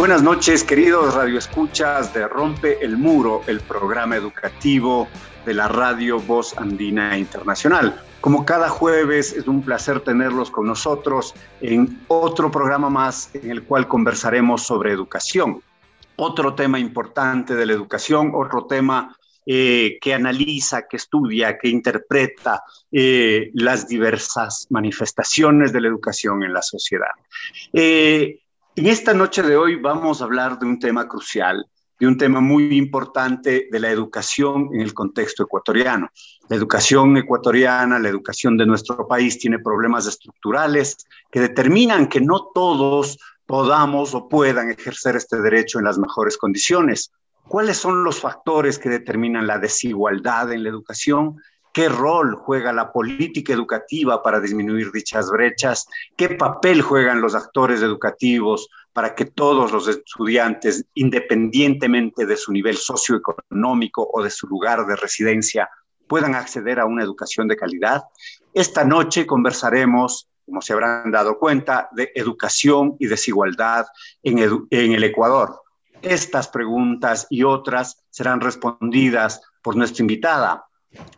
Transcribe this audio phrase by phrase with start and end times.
[0.00, 5.06] Buenas noches, queridos radioescuchas de Rompe el Muro, el programa educativo
[5.44, 8.00] de la radio Voz Andina Internacional.
[8.22, 13.62] Como cada jueves, es un placer tenerlos con nosotros en otro programa más en el
[13.64, 15.62] cual conversaremos sobre educación.
[16.16, 22.62] Otro tema importante de la educación, otro tema eh, que analiza, que estudia, que interpreta
[22.90, 27.10] eh, las diversas manifestaciones de la educación en la sociedad.
[27.74, 28.40] Eh,
[28.80, 31.66] en esta noche de hoy vamos a hablar de un tema crucial,
[31.98, 36.08] de un tema muy importante de la educación en el contexto ecuatoriano.
[36.48, 40.96] La educación ecuatoriana, la educación de nuestro país tiene problemas estructurales
[41.30, 47.12] que determinan que no todos podamos o puedan ejercer este derecho en las mejores condiciones.
[47.48, 51.36] ¿Cuáles son los factores que determinan la desigualdad en la educación?
[51.72, 55.86] ¿Qué rol juega la política educativa para disminuir dichas brechas?
[56.16, 62.76] ¿Qué papel juegan los actores educativos para que todos los estudiantes, independientemente de su nivel
[62.76, 65.68] socioeconómico o de su lugar de residencia,
[66.08, 68.02] puedan acceder a una educación de calidad?
[68.52, 73.86] Esta noche conversaremos, como se habrán dado cuenta, de educación y desigualdad
[74.22, 75.62] en, en el Ecuador.
[76.02, 80.64] Estas preguntas y otras serán respondidas por nuestra invitada,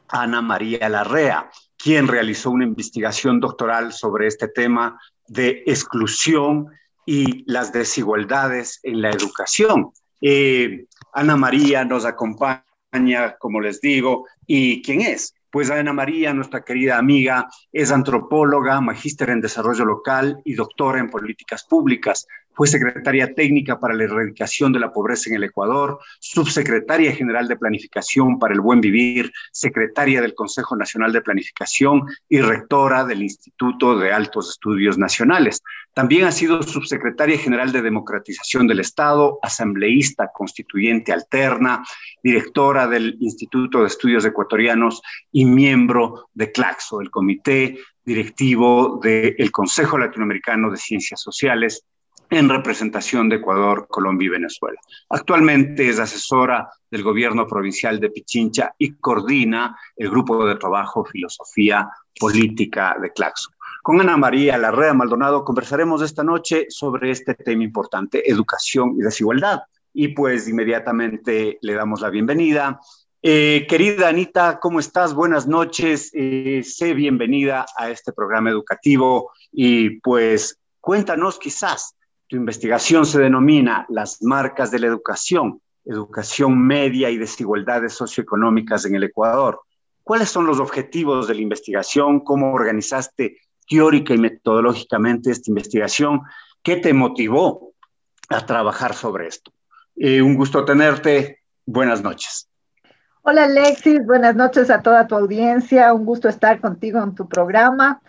[0.08, 6.66] Ana María Larrea, quien realizó una investigación doctoral sobre este tema de exclusión
[7.12, 9.92] y las desigualdades en la educación.
[10.22, 15.34] Eh, Ana María nos acompaña, como les digo, ¿y quién es?
[15.50, 21.10] Pues Ana María, nuestra querida amiga, es antropóloga, magíster en desarrollo local y doctora en
[21.10, 22.26] políticas públicas.
[22.54, 27.56] Fue secretaria técnica para la erradicación de la pobreza en el Ecuador, subsecretaria general de
[27.56, 33.98] planificación para el buen vivir, secretaria del Consejo Nacional de Planificación y rectora del Instituto
[33.98, 35.62] de Altos Estudios Nacionales.
[35.94, 41.82] También ha sido subsecretaria general de democratización del Estado, asambleísta constituyente alterna,
[42.22, 49.96] directora del Instituto de Estudios Ecuatorianos y miembro de CLACSO, el Comité Directivo del Consejo
[49.96, 51.84] Latinoamericano de Ciencias Sociales
[52.32, 54.80] en representación de Ecuador, Colombia y Venezuela.
[55.10, 61.90] Actualmente es asesora del gobierno provincial de Pichincha y coordina el grupo de trabajo Filosofía
[62.18, 63.50] Política de Claxo.
[63.82, 69.60] Con Ana María Larrea Maldonado conversaremos esta noche sobre este tema importante, educación y desigualdad.
[69.92, 72.80] Y pues inmediatamente le damos la bienvenida.
[73.20, 75.12] Eh, querida Anita, ¿cómo estás?
[75.12, 76.10] Buenas noches.
[76.14, 81.94] Eh, sé bienvenida a este programa educativo y pues cuéntanos quizás
[82.32, 88.94] tu investigación se denomina Las marcas de la educación, educación media y desigualdades socioeconómicas en
[88.94, 89.60] el Ecuador.
[90.02, 92.20] ¿Cuáles son los objetivos de la investigación?
[92.20, 93.36] ¿Cómo organizaste
[93.68, 96.22] teórica y metodológicamente esta investigación?
[96.62, 97.74] ¿Qué te motivó
[98.30, 99.52] a trabajar sobre esto?
[99.94, 101.40] Eh, un gusto tenerte.
[101.66, 102.48] Buenas noches.
[103.20, 105.92] Hola Alexis, buenas noches a toda tu audiencia.
[105.92, 108.00] Un gusto estar contigo en tu programa.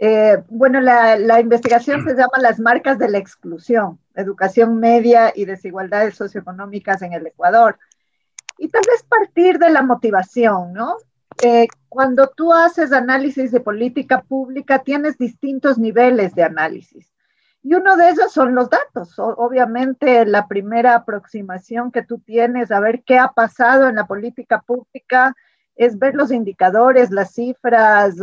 [0.00, 6.14] Eh, bueno, la, investigación se llama Las marcas de la exclusión, educación media y desigualdades
[6.14, 7.78] socioeconómicas en el Ecuador.
[8.58, 10.96] Y tal vez partir de la motivación, ¿no?
[11.42, 17.12] Eh, cuando tú haces análisis de política pública, tienes distintos niveles de análisis.
[17.62, 19.14] Y uno de esos son los datos.
[19.18, 24.62] obviamente, la primera aproximación que tú tienes a ver qué ha pasado en la política
[24.62, 25.34] pública
[25.78, 28.16] es ver los indicadores, las cifras,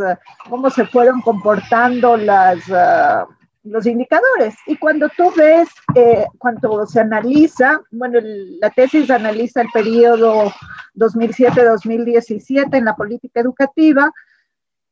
[0.48, 3.26] cómo se fueron comportando las, ah,
[3.64, 4.54] los indicadores.
[4.66, 10.52] Y cuando tú ves, eh, cuando se analiza, bueno, la tesis analiza el periodo
[10.96, 14.12] 2007-2017 en la política educativa.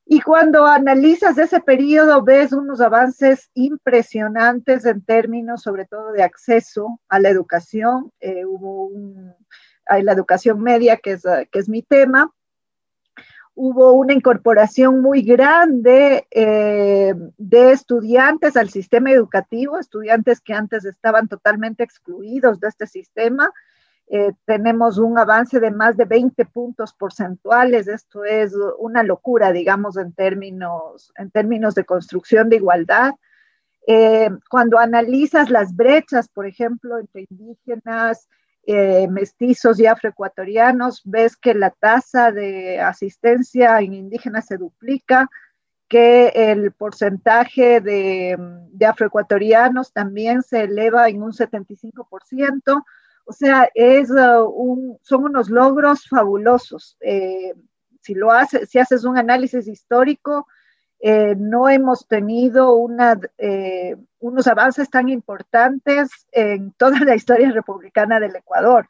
[0.06, 6.99] Y cuando analizas ese periodo, ves unos avances impresionantes en términos, sobre todo, de acceso
[7.11, 8.11] a la educación.
[8.20, 9.34] Eh, hubo un,
[10.02, 12.32] la educación media, que es, que es mi tema,
[13.55, 21.29] hubo una incorporación muy grande eh, de estudiantes al sistema educativo, estudiantes que antes estaban
[21.29, 23.53] totalmente excluidos de este sistema.
[24.09, 27.89] Eh, tenemos un avance de más de 20 puntos porcentuales.
[27.89, 33.12] Esto es una locura, digamos, en términos, en términos de construcción de igualdad.
[33.87, 38.29] Eh, cuando analizas las brechas, por ejemplo, entre indígenas,
[38.66, 45.28] eh, mestizos y afroecuatorianos, ves que la tasa de asistencia en indígenas se duplica,
[45.88, 48.37] que el porcentaje de,
[48.70, 52.84] de afroecuatorianos también se eleva en un 75%.
[53.26, 56.96] O sea, es, uh, un, son unos logros fabulosos.
[57.00, 57.55] Eh,
[58.00, 58.28] si, lo
[58.66, 60.46] si haces un análisis histórico,
[61.00, 62.75] eh, no hemos tenido
[63.38, 68.88] eh, unos avances tan importantes en toda la historia republicana del Ecuador.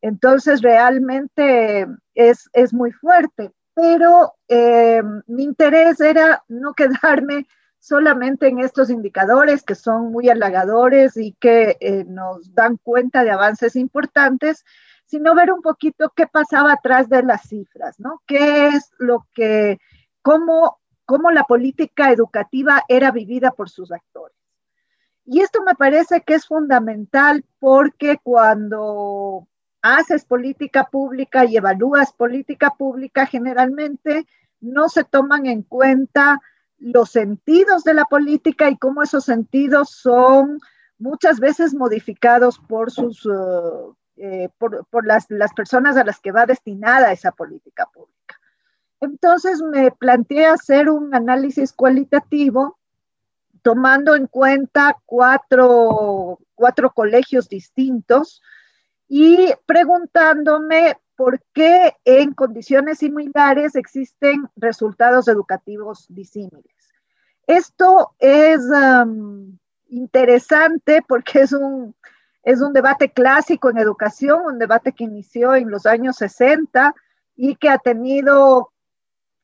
[0.00, 7.46] Entonces, realmente es, es muy fuerte, pero eh, mi interés era no quedarme
[7.78, 13.74] solamente en estos indicadores que son muy halagadores y que nos dan cuenta de avances
[13.74, 14.64] importantes,
[15.06, 18.22] sino ver un poquito qué pasaba atrás de las cifras, ¿no?
[18.26, 19.78] ¿Qué es lo que,
[20.22, 20.79] cómo
[21.10, 24.36] cómo la política educativa era vivida por sus actores.
[25.24, 29.48] Y esto me parece que es fundamental porque cuando
[29.82, 34.24] haces política pública y evalúas política pública, generalmente
[34.60, 36.40] no se toman en cuenta
[36.78, 40.60] los sentidos de la política y cómo esos sentidos son
[40.96, 43.28] muchas veces modificados por sus
[44.16, 48.19] eh, por, las, las personas a las que va destinada esa política pública.
[49.00, 52.78] Entonces me planteé hacer un análisis cualitativo
[53.62, 56.38] tomando en cuenta cuatro,
[56.94, 58.42] colegios distintos
[59.08, 66.74] y preguntándome por qué en condiciones similares existen resultados educativos disímiles.
[67.46, 69.58] Esto es um,
[69.88, 71.94] interesante porque es un,
[72.42, 76.94] es un debate clásico en educación, un debate que inició en los años 60
[77.36, 78.69] y que ha tenido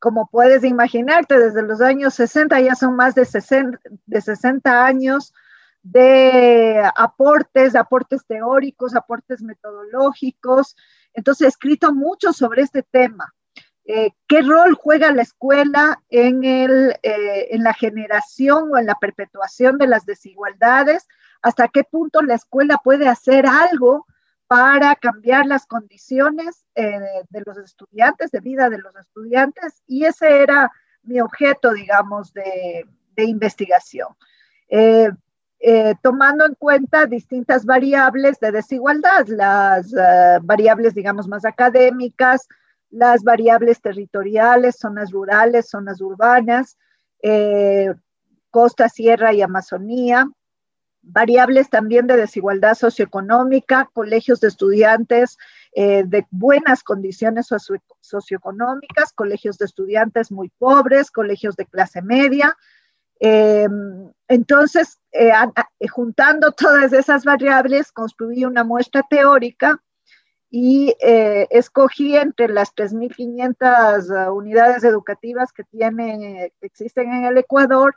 [0.07, 5.35] como puedes imaginarte, desde los años 60 ya son más de 60, de 60 años
[5.83, 10.77] de aportes, aportes teóricos, aportes metodológicos.
[11.13, 13.35] Entonces he escrito mucho sobre este tema.
[13.85, 19.89] Eh, ¿Qué rol juega la escuela eh, en la generación o en la perpetuación de
[19.89, 21.09] las desigualdades?
[21.43, 24.07] ¿Hasta qué punto la escuela puede hacer algo
[24.47, 27.01] para cambiar las condiciones eh,
[27.31, 30.71] de los estudiantes, de vida de los estudiantes, y ese era
[31.03, 34.09] mi objeto, digamos, de, investigación.
[34.69, 35.11] Eh,
[35.59, 39.91] eh, tomando en cuenta distintas variables de desigualdad, las
[40.43, 42.47] variables, digamos, más académicas,
[42.91, 46.77] las variables territoriales, zonas rurales, zonas urbanas,
[48.51, 50.29] costa, sierra y Amazonía,
[51.07, 55.39] variables también de desigualdad socioeconómica, colegios de estudiantes
[55.73, 57.49] eh, de buenas condiciones
[58.01, 62.57] socioeconómicas, colegios de estudiantes muy pobres, colegios de clase media.
[63.21, 65.31] Em, entonces, eh,
[65.79, 69.81] eh, juntando todas esas variables, construí una muestra teórica
[70.51, 77.95] y escogí entre las 3.500 unidades educativas que, tiene, que existen en el Ecuador,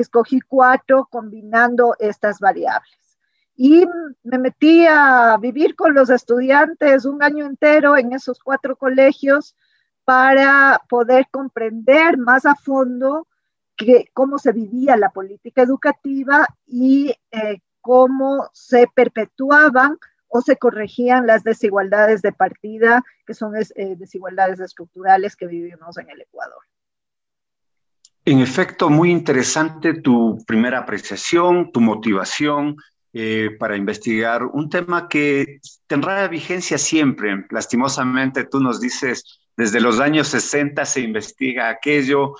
[0.00, 3.18] escogí cuatro combinando estas variables.
[3.56, 3.86] Y
[4.22, 9.54] me metí a vivir con los estudiantes un año entero en esos cuatro colegios
[10.04, 13.26] para poder comprender más a fondo
[14.12, 21.42] cómo se vivía la política educativa y eh, cómo se perpetuaban o se corregían las
[21.42, 26.62] desigualdades de partida, que son eh, desigualdades estructurales que vivimos en el Ecuador.
[28.24, 32.76] En efecto, muy interesante tu primera apreciación, tu motivación
[33.14, 37.46] eh, para investigar un tema que tendrá vigencia siempre.
[37.50, 42.34] Lastimosamente, tú nos dices, desde los años 60 se investiga aquello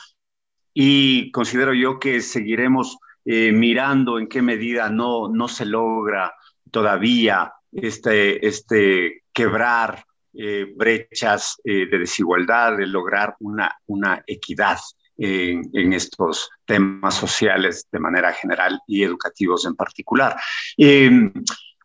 [0.75, 6.35] y considero yo que seguiremos eh, mirando en qué medida no, no se logra
[6.71, 14.79] todavía este, este quebrar eh, brechas de desigualdad, de lograr una, una equidad
[15.21, 20.37] en, estos temas sociales de manera general y educativos en particular.
[20.77, 21.33] Em,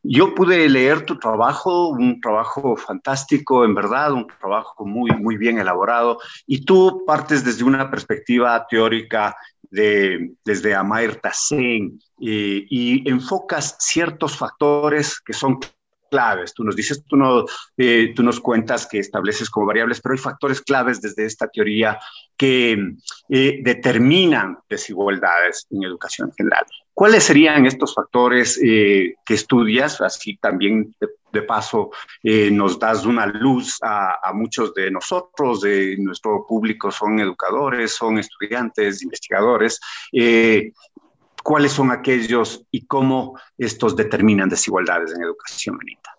[0.08, 5.58] Yo pude leer tu trabajo, un trabajo fantástico, en verdad, un trabajo muy, muy bien
[5.58, 14.38] elaborado, y tú partes desde una perspectiva teórica de, desde Amartya Sen y enfocas ciertos
[14.38, 15.60] factores que son
[16.10, 16.54] claves.
[16.54, 17.04] Tú nos dices,
[17.78, 22.00] eh, tú nos cuentas que estableces como variables, pero hay factores claves desde esta teoría
[22.38, 22.78] que
[23.30, 26.66] eh, determinan desigualdades en educación general.
[26.94, 30.00] ¿Cuáles serían estos factores eh, que estudias?
[30.02, 31.92] Así también de, paso
[32.24, 38.20] nos das una luz a, a, muchos de nosotros, de nuestro público son educadores, son
[38.20, 39.82] estudiantes, investigadores
[41.46, 46.10] cuáles son aquellos y cómo estos determinan desigualdades en educación, Anita.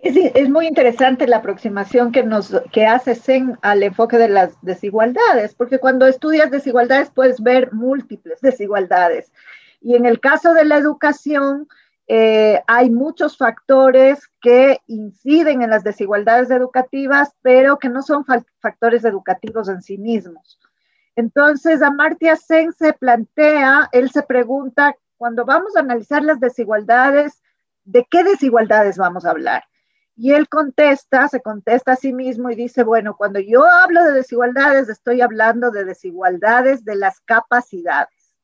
[0.00, 2.54] Es, muy interesante la aproximación que, nos,
[2.88, 9.30] hace SEN al enfoque de las desigualdades, porque cuando estudias desigualdades puedes ver múltiples desigualdades.
[9.82, 11.68] Y en el caso de la educación,
[12.06, 18.24] eh, hay muchos factores que inciden en las desigualdades educativas, pero que no son
[18.62, 20.58] factores educativos en sí mismos.
[21.18, 27.42] Entonces, Amartya Sen se plantea, él se pregunta, cuando vamos a analizar las desigualdades,
[27.84, 29.64] ¿de qué desigualdades vamos a hablar?
[30.14, 34.12] Y él contesta, se contesta a sí mismo y dice, bueno, cuando yo hablo de
[34.12, 38.36] desigualdades, estoy hablando de desigualdades de las capacidades.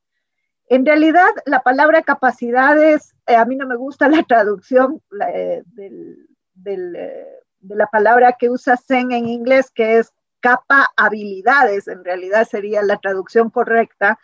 [0.66, 6.16] En realidad, la palabra capacidades, eh, a mí no me gusta la traducción eh, eh,
[6.64, 10.12] de la palabra que usa Sen en inglés, que es
[10.44, 14.18] capa habilidades, en realidad sería la traducción correcta,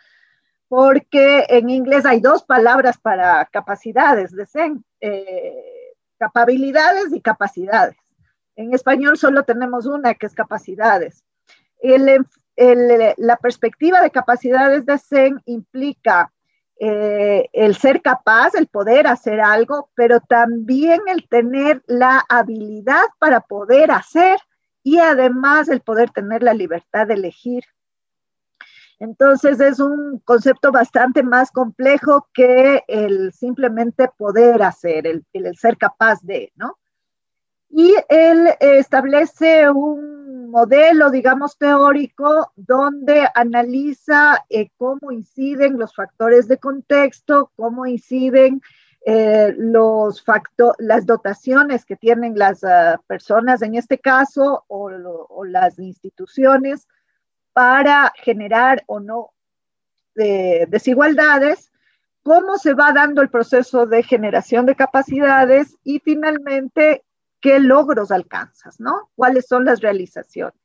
[0.67, 7.97] porque en inglés hay dos palabras para capacidades de Zen, eh, capabilidades y capacidades.
[8.55, 11.23] En español solo tenemos una que es capacidades.
[13.17, 16.31] la perspectiva de capacidades de Zen implica
[16.79, 23.41] eh, el ser capaz, el poder hacer algo, pero también el tener la habilidad para
[23.41, 24.37] poder hacer
[24.83, 27.63] y además el poder tener la libertad de elegir.
[28.99, 35.25] Entonces es un concepto bastante más complejo que el simplemente poder hacer, el,
[35.57, 36.77] ser capaz de, ¿no?
[37.69, 46.57] Y él establece un modelo, digamos, teórico donde analiza eh, cómo inciden los factores de
[46.57, 48.61] contexto, cómo inciden
[49.03, 50.23] eh, los
[50.77, 54.91] las dotaciones que tienen las ah, personas en este caso o,
[55.43, 56.87] las instituciones
[57.51, 59.31] para generar o no
[60.13, 61.71] desigualdades,
[62.21, 67.03] cómo se va dando el proceso de generación de capacidades y finalmente
[67.39, 69.09] qué logros alcanzas, ¿no?
[69.15, 70.61] ¿Cuáles son las realizaciones?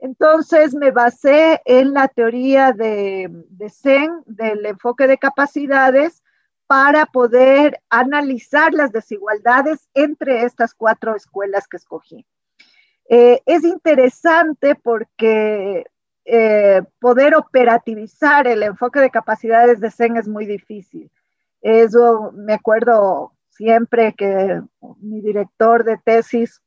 [0.00, 6.21] Entonces me basé en la teoría de, de Zen, del enfoque de capacidades,
[6.72, 12.24] para poder analizar las desigualdades entre estas cuatro escuelas que escogí.
[13.10, 15.84] Eh, es interesante porque
[16.24, 21.10] eh, poder operativizar el enfoque de capacidades de CEN es muy difícil.
[21.60, 24.62] Eso me acuerdo siempre que
[25.02, 26.62] mi director de tesis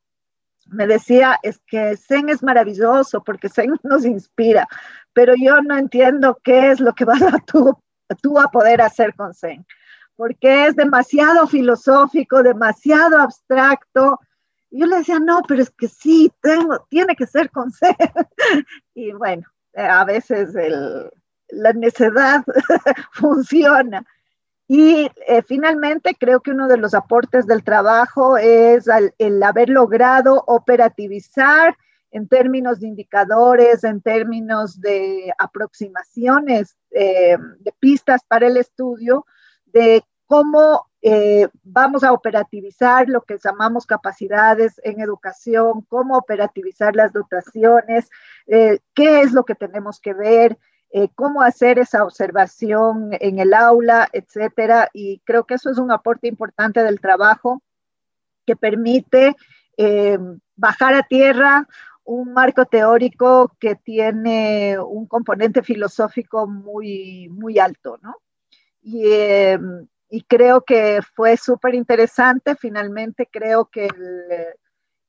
[0.66, 4.68] me decía, es que CEN es maravilloso porque CEN nos inspira,
[5.12, 9.34] pero yo no entiendo qué es lo que vas a tú, a poder hacer con
[9.34, 9.66] CEN
[10.16, 14.18] porque es demasiado filosófico, demasiado abstracto.
[14.70, 17.94] Y yo le decía, no, pero es que sí, tengo, tiene que ser con C.
[18.94, 20.54] y bueno, a veces
[21.48, 22.44] la necedad
[23.12, 24.04] funciona.
[24.68, 30.42] Y eh, finalmente creo que uno de los aportes del trabajo es el haber logrado
[30.46, 31.76] operativizar
[32.10, 39.26] en términos de indicadores, en términos de aproximaciones, eh, de pistas para el estudio,
[39.66, 47.12] de cómo eh, vamos a operativizar lo que llamamos capacidades en educación, cómo operativizar las
[47.12, 48.10] dotaciones,
[48.46, 50.58] eh, qué es lo que tenemos que ver,
[50.90, 54.88] eh, cómo hacer esa observación en el aula, etcétera.
[54.92, 57.62] Y creo que eso es un aporte importante del trabajo
[58.44, 59.36] que permite
[60.56, 61.68] bajar a tierra
[62.02, 68.16] un marco teórico que tiene un componente filosófico muy, muy alto, ¿no?
[68.86, 72.54] Em, y, creo que fue súper interesante.
[72.54, 73.88] Finalmente creo que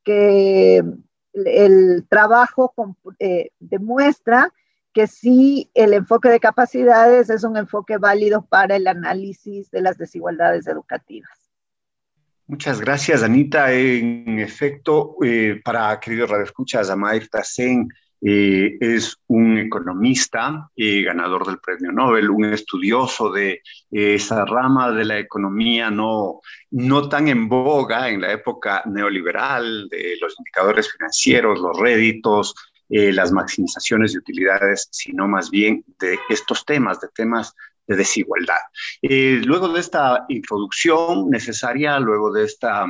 [0.06, 2.74] el, trabajo
[3.20, 4.52] eh, demuestra
[4.94, 10.00] que sí el enfoque de capacidades es un enfoque válido para el análisis de las
[10.00, 11.30] desigualdades educativas.
[12.48, 13.72] Muchas gracias, Anita.
[13.74, 17.90] En efecto, eh, para queridos radioescuchas, Amair Tassen
[18.22, 25.06] Eh, es un economista, eh, ganador del premio Nobel, un estudioso de esa rama de
[25.06, 31.60] la economía no, no tan en boga en la época neoliberal, de los indicadores financieros,
[31.60, 32.56] los réditos,
[32.90, 37.54] las maximizaciones de utilidades, sino más bien de estos temas, de temas
[37.88, 38.60] de desigualdad.
[39.02, 42.86] Eh, luego de esta introducción necesaria, luego de esta,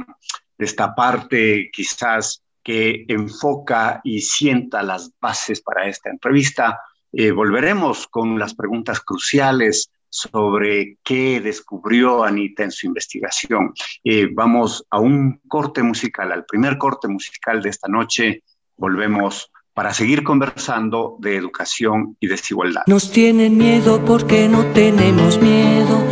[0.57, 6.77] de esta parte quizás que enfoca y sienta las bases para esta entrevista,
[7.13, 13.71] eh, volveremos con las preguntas cruciales sobre qué descubrió Anita en su investigación.
[14.03, 18.43] Eh, vamos a un corte musical, al primer corte musical de esta noche.
[18.75, 22.81] Volvemos para seguir conversando de educación y desigualdad.
[22.87, 26.03] Nos tienen miedo porque no tenemos miedo.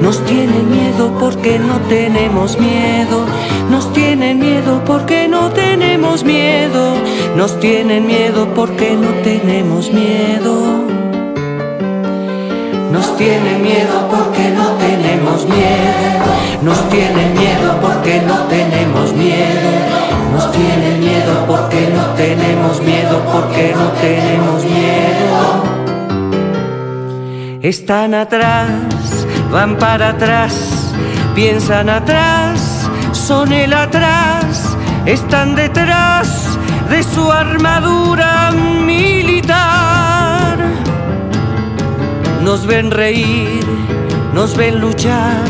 [0.00, 3.26] Nos tienen miedo porque no tenemos miedo.
[3.68, 5.73] Nos tienen miedo porque no tenemos.
[7.44, 10.86] Nos tienen miedo porque no tenemos miedo.
[12.90, 16.24] Nos tienen miedo porque no tenemos miedo.
[16.62, 19.70] Nos tienen miedo porque no tenemos miedo.
[20.32, 25.64] Nos tienen miedo porque no tenemos miedo, porque no tenemos miedo.
[27.60, 30.94] Están atrás, van para atrás,
[31.34, 36.53] piensan atrás, son el atrás, están detrás
[36.90, 38.50] de su armadura
[38.86, 40.58] militar.
[42.42, 43.64] Nos ven reír,
[44.32, 45.42] nos ven luchar,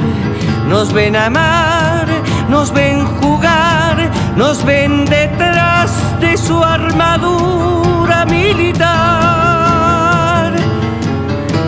[0.68, 2.06] nos ven amar,
[2.48, 3.74] nos ven jugar
[4.36, 8.82] nos ven detrás de su armadura militar.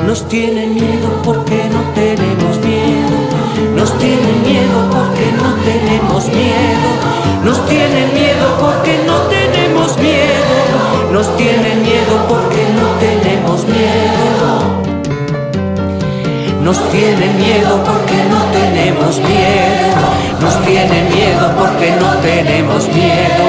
[0.04, 3.16] Nos tienen miedo porque no tenemos miedo.
[3.76, 6.88] Nos tienen miedo porque no tenemos miedo.
[7.44, 9.45] Nos tienen miedo porque no tenemos miedo.
[11.16, 14.82] Nos tienen miedo porque no tenemos miedo.
[16.62, 19.96] Nos tienen miedo porque no tenemos miedo.
[20.42, 23.44] Nos tienen miedo porque no tenemos miedo.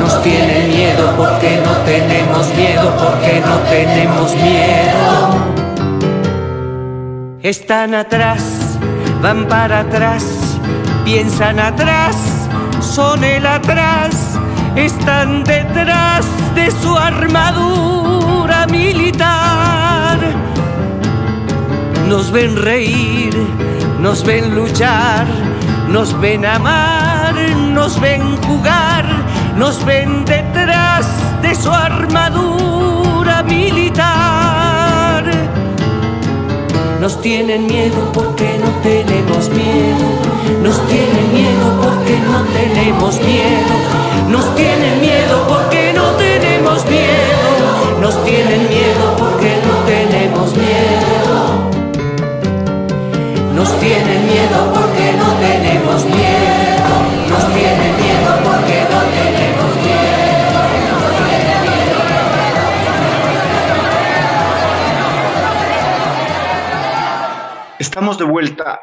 [0.00, 5.36] Nos tienen miedo porque no tenemos miedo, porque no tenemos miedo.
[7.42, 8.42] Están atrás,
[9.20, 10.24] van para atrás,
[11.04, 12.16] piensan atrás,
[12.80, 14.38] son el atrás,
[14.76, 20.18] están detrás de su armadura militar.
[22.08, 23.34] Nos ven reír,
[24.00, 25.26] nos ven luchar,
[25.88, 27.34] nos ven amar,
[27.72, 29.04] nos ven jugar,
[29.56, 31.06] nos ven detrás
[31.42, 34.32] de su armadura militar.
[37.00, 40.06] Nos tienen miedo porque no tenemos miedo,
[40.62, 43.51] nos tienen miedo porque no tenemos miedo,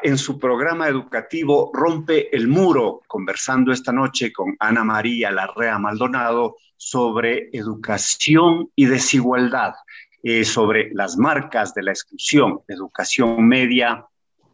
[0.02, 6.56] en su programa educativo Rompe el Muro, conversando esta noche con Ana María Larrea Maldonado
[6.76, 9.74] sobre educación y desigualdad,
[10.22, 14.06] eh, sobre las marcas de la exclusión, educación media,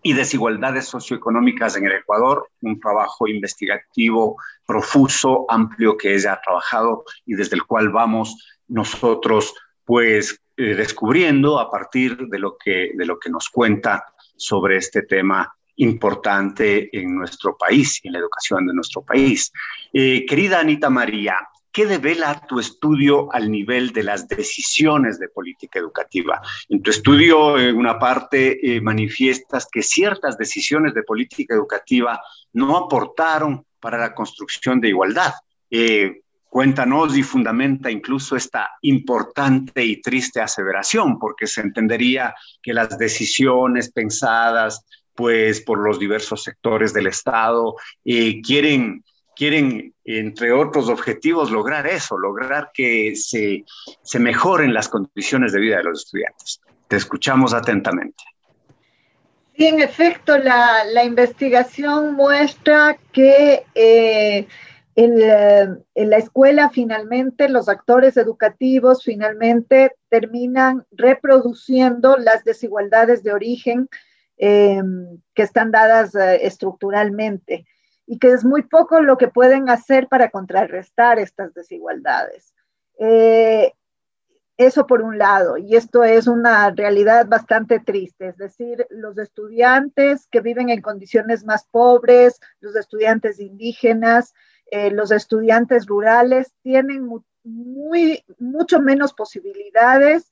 [0.07, 7.05] y desigualdades socioeconómicas en el Ecuador, un trabajo investigativo profuso, amplio que ella ha trabajado
[7.25, 9.53] y desde el cual vamos nosotros
[9.85, 14.05] pues eh, descubriendo a partir de lo, que, de lo que nos cuenta
[14.37, 19.53] sobre este tema importante en nuestro país, en la educación de nuestro país.
[19.93, 21.37] Eh, querida Anita María,
[21.77, 26.41] ¿Qué devela tu estudio al nivel de las decisiones de política educativa?
[26.71, 32.19] En tu estudio, en una parte, eh, manifiestas que ciertas decisiones de política educativa
[32.55, 35.35] no aportaron para la construcción de igualdad.
[35.71, 42.97] Eh, cuéntanos y fundamenta incluso esta importante y triste aseveración, porque se entendería que las
[42.99, 49.03] decisiones pensadas pues por los diversos sectores del Estado eh, quieren
[49.37, 53.65] quieren, entre otros objetivos, lograr eso, lograr que se,
[54.03, 56.61] se mejoren las condiciones de vida de los estudiantes.
[56.89, 58.25] Te escuchamos atentamente.
[59.57, 64.47] Sí, en efecto, la, la investigación muestra que eh,
[64.97, 73.33] en, la, en, la, escuela finalmente los actores educativos finalmente terminan reproduciendo las desigualdades de
[73.33, 73.89] origen
[74.39, 74.83] eh,
[75.35, 77.67] que están dadas eh, estructuralmente
[78.07, 82.55] y que es muy poco lo que pueden hacer para contrarrestar estas desigualdades.
[82.99, 83.73] Eh,
[84.59, 90.29] Eso por un lado, y esto es una realidad bastante triste, es decir, los estudiantes
[90.31, 94.33] que viven en condiciones más pobres, los estudiantes indígenas,
[94.71, 97.09] eh, los estudiantes rurales tienen
[97.45, 100.31] muy, mucho menos posibilidades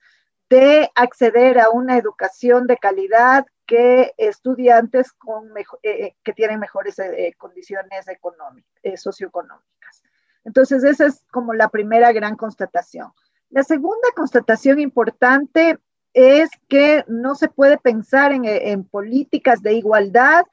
[0.50, 5.50] de acceder a una educación de calidad que estudiantes con
[5.82, 6.96] eh, que tienen mejores
[7.38, 10.02] condiciones económicas, socioeconómicas.
[10.44, 13.12] Entonces, esa es como la primera gran constatación.
[13.48, 15.78] La segunda constatación importante
[16.12, 20.44] es que no se puede pensar en, políticas de igualdad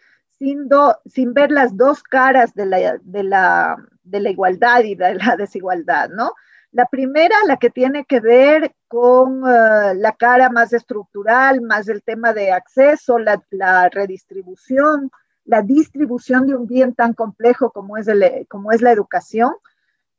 [1.05, 3.77] sin, ver las dos caras de la,
[4.29, 6.33] igualdad y de la desigualdad, ¿no?
[6.71, 12.01] La primera, la que tiene que ver con uh, la cara más estructural, más el
[12.01, 15.11] tema de acceso, la, redistribución,
[15.43, 18.07] la distribución de un bien tan complejo como es,
[18.47, 19.51] como es la educación,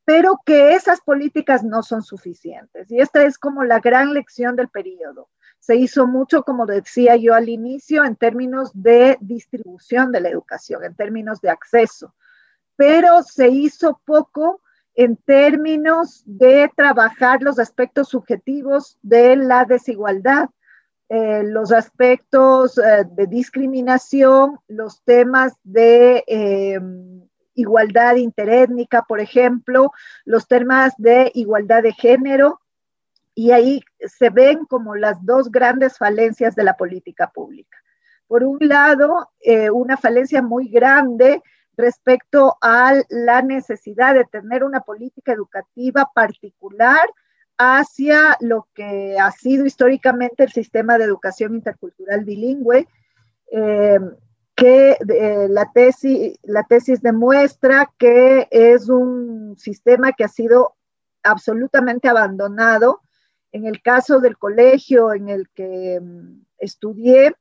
[0.04, 2.90] pero que esas políticas no son suficientes.
[2.90, 5.30] Y esta es como la gran lección del periodo.
[5.62, 10.82] Se hizo mucho, como decía yo al inicio, en términos de distribución de la educación,
[10.82, 12.16] en términos de acceso,
[12.74, 14.60] pero se hizo poco
[14.96, 20.50] en términos de trabajar los aspectos subjetivos de la desigualdad,
[21.08, 26.24] eh, los aspectos eh, de discriminación, los temas de...
[26.26, 26.80] Eh,
[27.54, 29.92] igualdad interétnica, por ejemplo,
[30.24, 32.61] los temas de igualdad de género,
[33.34, 37.78] y ahí se ven como las dos grandes falencias de la política pública.
[38.26, 41.42] Por un lado, eh, una falencia muy grande
[41.76, 47.08] respecto a la necesidad de tener una política educativa particular
[47.58, 52.86] hacia lo que ha sido históricamente el sistema de educación intercultural bilingüe,
[53.50, 53.98] eh,
[54.54, 60.74] que eh, la, tesis, la tesis demuestra que es un sistema que ha sido
[61.22, 63.00] absolutamente abandonado.
[63.52, 67.34] En el caso del colegio en el que mm, estudié,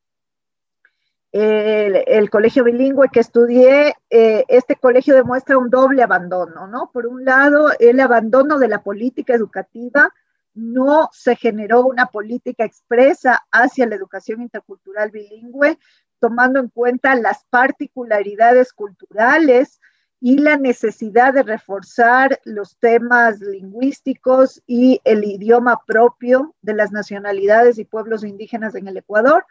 [1.32, 6.92] el, colegio bilingüe que estudié, eh, este colegio demuestra un doble abandono, ¿no?
[6.92, 10.14] Por un lado, el abandono de la política educativa,
[10.54, 15.80] no se generó una política expresa hacia la educación intercultural bilingüe,
[16.20, 19.80] tomando en cuenta las particularidades culturales
[20.24, 27.80] y la necesidad de reforzar los temas lingüísticos y el idioma propio de las nacionalidades
[27.80, 29.46] y pueblos indígenas en el Ecuador.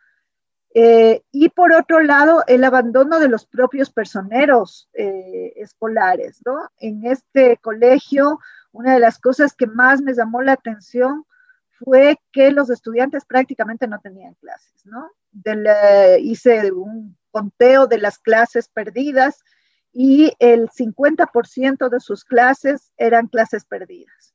[0.73, 6.41] Eh, y por otro lado, el abandono de los propios personeros eh, escolares.
[6.47, 6.71] ¿no?
[6.79, 8.39] En este colegio,
[8.71, 11.27] una de las cosas que más me llamó la atención
[11.85, 15.11] fue que los estudiantes prácticamente no tenían clases, ¿no?
[16.21, 19.43] hice un conteo de las clases perdidas
[19.93, 24.35] y el 50% de sus clases eran clases perdidas.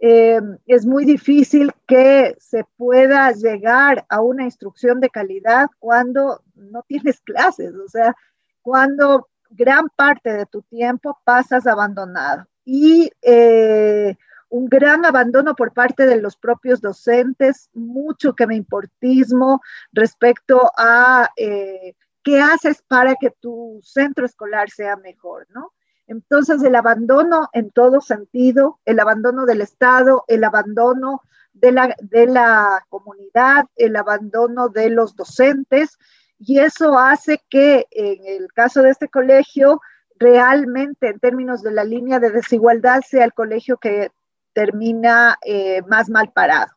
[0.00, 6.84] Eh, es muy difícil que se pueda llegar a una instrucción de calidad cuando no
[6.86, 8.14] tienes clases, o sea,
[8.62, 12.46] cuando gran parte de tu tiempo pasas abandonado.
[12.64, 14.16] Y eh,
[14.50, 19.60] un gran abandono por parte de los propios docentes, mucho que me importismo
[19.92, 25.72] respecto a eh, qué haces para que tu centro escolar sea mejor, ¿no?
[26.06, 32.26] Entonces, el abandono en todo sentido, el abandono del Estado, el abandono de la, de
[32.26, 35.98] la comunidad, el abandono de los docentes,
[36.38, 39.80] y eso hace que en el caso de este colegio,
[40.18, 44.10] realmente en términos de la línea de desigualdad sea el colegio que
[44.52, 46.72] termina eh, más mal parado.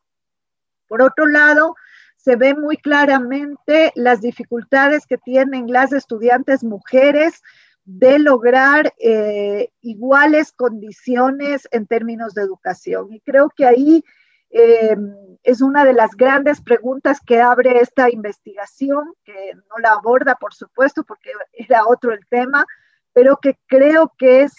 [0.88, 1.74] Por otro lado,
[2.22, 7.42] se ve muy claramente las dificultades que tienen las estudiantes mujeres
[7.84, 13.12] de lograr eh, iguales condiciones en términos de educación.
[13.12, 14.04] Y creo que ahí
[14.50, 14.96] eh,
[15.42, 20.54] es una de las grandes preguntas que abre esta investigación, que no la aborda, por
[20.54, 22.64] supuesto, porque era otro el tema,
[23.12, 24.52] pero que creo que es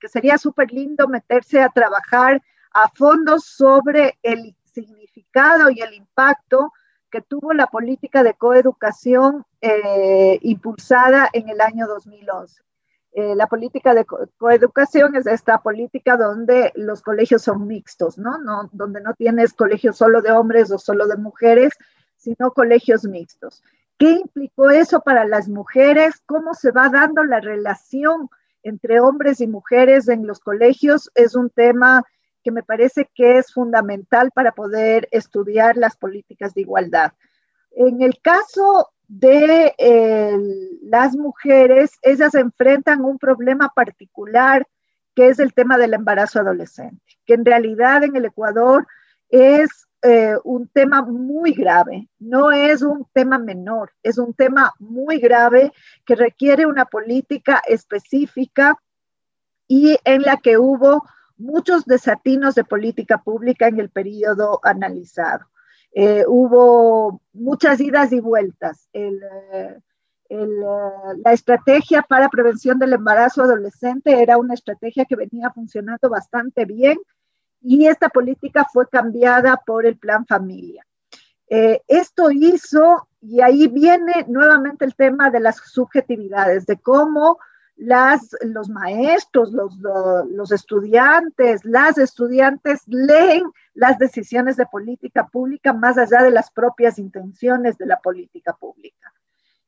[0.00, 6.72] que sería súper lindo meterse a trabajar a fondo sobre el significado y el impacto
[7.10, 12.62] que tuvo la política de coeducación eh, impulsada en el año 2011.
[13.14, 14.06] Eh, la política de
[14.38, 18.38] coeducación es esta política donde los colegios son mixtos, ¿no?
[18.38, 18.70] ¿no?
[18.72, 21.74] Donde no tienes colegios solo de hombres o solo de mujeres,
[22.16, 23.62] sino colegios mixtos.
[23.98, 26.22] ¿Qué implicó eso para las mujeres?
[26.24, 28.30] ¿Cómo se va dando la relación
[28.62, 32.04] entre hombres y mujeres en los colegios es un tema
[32.42, 37.12] que me parece que es fundamental para poder estudiar las políticas de igualdad.
[37.70, 39.74] En el caso de
[40.82, 44.66] las mujeres, ellas enfrentan un problema particular
[45.14, 48.86] que es el tema del embarazo adolescente, que en realidad en el Ecuador
[49.28, 55.18] es eh, un tema muy grave, no es un tema menor, es un tema muy
[55.18, 55.72] grave
[56.04, 58.74] que requiere una política específica
[59.68, 61.04] y en la que hubo
[61.42, 65.46] muchos desatinos de política pública en el periodo analizado.
[65.94, 68.88] Eh, hubo muchas idas y vueltas.
[68.92, 69.10] Eh,
[70.30, 76.96] la estrategia para prevención del embarazo adolescente era una estrategia que venía funcionando bastante bien
[77.60, 80.86] y esta política fue cambiada por el plan familia.
[81.48, 87.38] Eh, esto hizo, y ahí viene nuevamente el tema de las subjetividades, de cómo
[87.76, 96.22] las, los maestros, los, estudiantes, las estudiantes leen las decisiones de política pública más allá
[96.22, 99.12] de las propias intenciones de la política pública.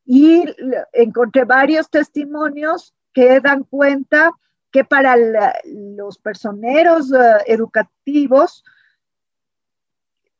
[0.05, 0.45] Y
[0.93, 4.31] encontré varios testimonios que dan cuenta
[4.71, 5.15] que para
[5.63, 8.63] los personeros eh, educativos,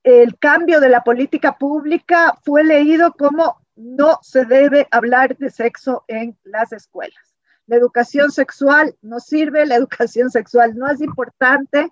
[0.03, 6.03] el cambio de la política pública fue leído como no se debe hablar de sexo
[6.07, 7.34] en las escuelas.
[7.67, 11.91] La educación sexual no sirve, la educación sexual no es importante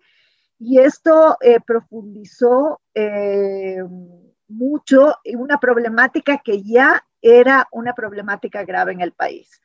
[0.60, 3.84] y esto eh, profundizó eh,
[4.48, 9.62] mucho una problemática que ya era una problemática grave en el país.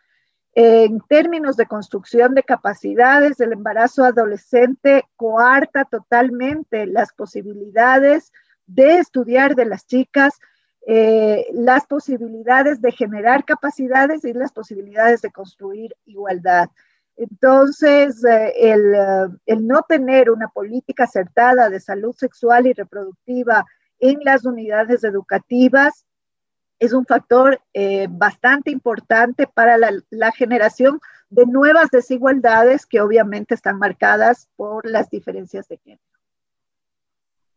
[0.55, 8.33] En términos de construcción de capacidades, el embarazo adolescente coarta totalmente las posibilidades
[8.67, 10.35] de estudiar de las chicas,
[10.91, 16.71] eh, las posibilidades de generar capacidades y las posibilidades de construir igualdad.
[17.15, 23.67] Entonces, eh, el, eh, el, no tener una política acertada de salud sexual y reproductiva
[24.01, 26.07] en las unidades educativas
[26.79, 27.61] es un factor
[28.09, 35.69] bastante importante para la, generación de nuevas desigualdades que obviamente están marcadas por las diferencias
[35.69, 36.08] de género.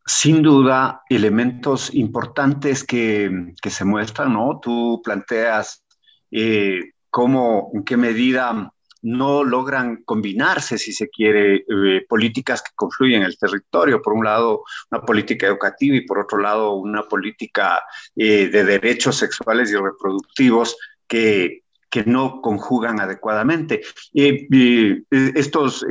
[0.05, 4.59] Sin duda, elementos importantes que, se muestran, ¿no?
[4.61, 5.83] Tú planteas
[6.31, 13.21] eh, cómo, en qué medida no logran combinarse, si se quiere, eh, políticas que confluyen
[13.21, 14.01] en el territorio.
[14.01, 17.81] Por un lado, una política educativa y por otro lado, una política
[18.15, 23.81] eh, de derechos sexuales y reproductivos que, que no conjugan adecuadamente.
[24.13, 25.85] estos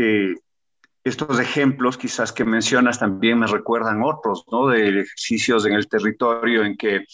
[1.11, 4.68] estos ejemplos quizás que mencionas también me recuerdan otros, ¿no?
[4.68, 7.05] De ejercicios en el territorio en que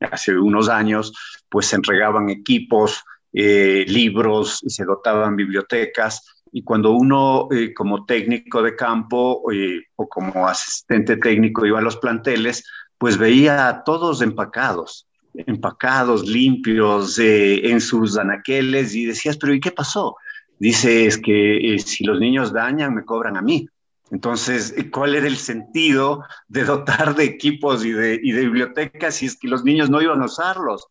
[0.00, 1.12] hace unos años
[1.48, 3.02] pues se entregaban equipos
[3.34, 10.06] eh, libros, se dotaban bibliotecas, y cuando uno eh, como técnico de campo eh, o
[10.06, 12.62] como asistente técnico iba a los planteles,
[12.98, 19.70] pues veía a todos empacados, empacados, limpios, en sus anaqueles, y decías, pero ¿y qué
[19.70, 20.16] pasó?
[20.62, 23.66] Dice, es que si los niños dañan, me cobran a mí.
[24.12, 29.48] Entonces, ¿cuál era el sentido de dotar de equipos y de, bibliotecas si es que
[29.48, 30.86] los niños no iban a usarlos?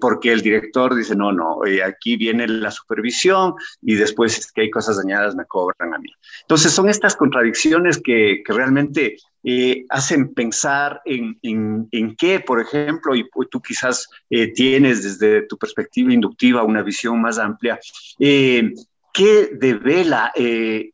[0.00, 4.62] porque el director dice, no, no, eh, aquí viene la supervisión y después es que
[4.62, 6.10] hay cosas dañadas, me cobran a mí.
[6.40, 13.24] Entonces, son estas contradicciones que, realmente eh, hacen pensar en, en, qué, por ejemplo, y
[13.48, 17.78] tú quizás eh, tienes desde tu perspectiva inductiva una visión más amplia,
[19.14, 20.32] ¿qué devela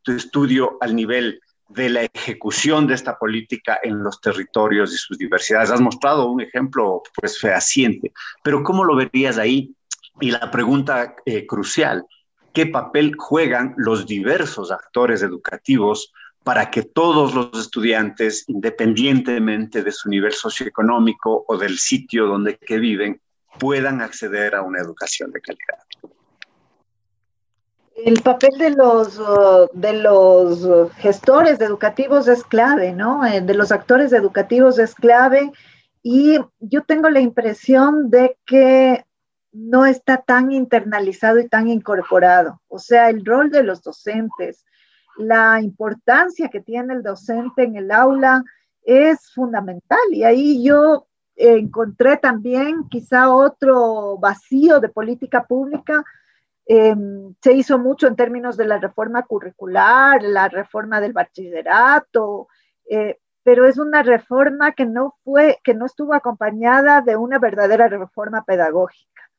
[0.03, 5.17] tu estudio al nivel de la ejecución de esta política en los territorios y sus
[5.17, 5.71] diversidades.
[5.71, 9.75] Has mostrado un ejemplo pues fehaciente, pero ¿cómo lo verías ahí?
[10.21, 12.05] Y la pregunta eh, crucial,
[12.53, 20.09] ¿qué papel juegan los diversos actores educativos para que todos los estudiantes, independientemente de su
[20.09, 23.21] nivel socioeconómico o del sitio donde que viven,
[23.59, 25.85] puedan acceder a una educación de calidad?
[28.05, 33.25] El papel de los, uh, de los gestores educativos es clave, ¿no?
[33.27, 35.53] Eh, de los actores educativos es clave
[36.03, 39.05] y yo tengo la impresión de que
[39.53, 42.61] no está tan internalizado y tan incorporado.
[42.69, 44.65] O sea, el rol de los docentes,
[45.19, 48.45] la importancia que tiene el docente en el aula
[48.83, 56.05] es fundamental y ahí yo encontré también quizá otro vacío de política pública
[56.67, 62.49] Em, se hizo mucho en términos de la reforma curricular, la reforma del bachillerato,
[62.89, 67.89] eh, pero es una reforma que no fue, que no estuvo acompañada de una verdadera
[67.89, 69.31] reforma pedagógica.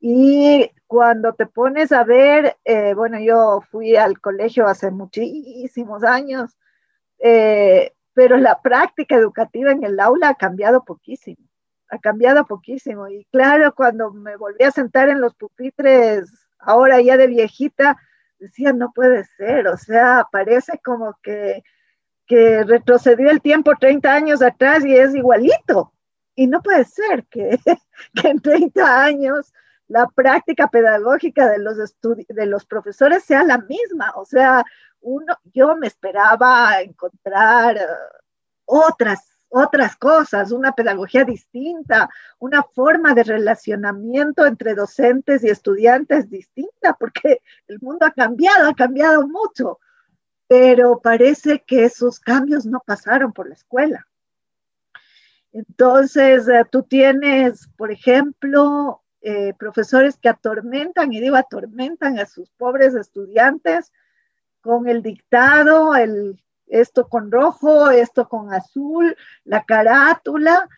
[0.00, 6.56] Y cuando te pones a ver, eh, bueno, yo fui al colegio hace muchísimos años,
[7.18, 11.38] eh, pero la práctica educativa en el aula ha cambiado poquísimo,
[11.88, 13.08] ha cambiado poquísimo.
[13.08, 17.96] Y claro, cuando me volví a sentar en los pupitres ahora ya de viejita,
[18.38, 21.62] decía, no puede ser, o sea, parece como que
[22.26, 25.92] que retrocedió el tiempo 30 años atrás y es igualito.
[26.34, 27.58] Y no puede ser que,
[28.14, 29.52] que en 30 años
[29.88, 34.12] la práctica pedagógica de los, de los profesores sea la misma.
[34.16, 34.64] O sea,
[35.00, 37.86] uno, yo me esperaba encontrar eh,
[38.64, 46.94] otras, otras cosas, una pedagogía distinta, una forma de relacionamiento entre docentes y estudiantes distinta,
[46.98, 49.78] porque el mundo ha cambiado, ha cambiado mucho,
[50.48, 54.06] pero parece que esos cambios no pasaron por la escuela.
[55.52, 62.50] Entonces, eh, tú tienes, por ejemplo, eh, profesores que atormentan, y digo atormentan a sus
[62.50, 63.92] pobres estudiantes
[64.60, 70.68] con el dictado, el, esto con rojo, esto con azul, la carátula,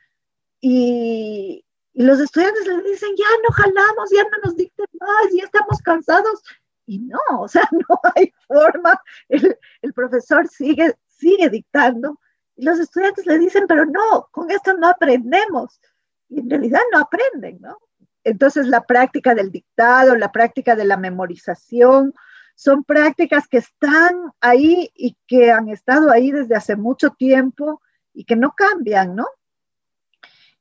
[0.61, 5.79] y, los estudiantes les dicen, ya no jalamos, ya no nos dicten más, ya estamos
[5.83, 6.43] cansados.
[6.87, 12.21] Y no, o sea, no hay forma, el, profesor sigue, sigue dictando,
[12.55, 15.81] y los estudiantes le dicen, pero no, con esto no aprendemos.
[16.29, 17.79] Y en realidad no aprenden, ¿no?
[18.23, 22.15] Entonces, la práctica del dictado, la práctica de la memorización,
[22.59, 27.81] son prácticas que están ahí y que han estado ahí desde hace mucho tiempo
[28.13, 29.29] y que no cambian, ¿no?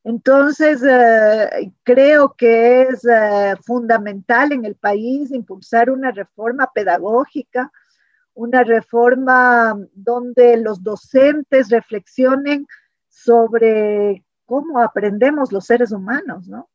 [0.03, 7.71] Entonces, eh, creo que es eh, fundamental en el país impulsar una reforma pedagógica,
[8.35, 12.67] una reforma donde los docentes reflexionen
[13.09, 16.69] sobre cómo aprendemos los seres humanos, ¿no?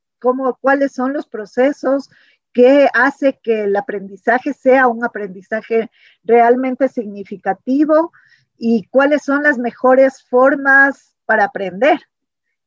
[0.61, 2.09] cuáles son los procesos
[2.53, 5.91] que hace que el aprendizaje sea un aprendizaje
[6.25, 8.13] realmente significativo
[8.59, 12.01] y cuáles son las mejores formas para aprender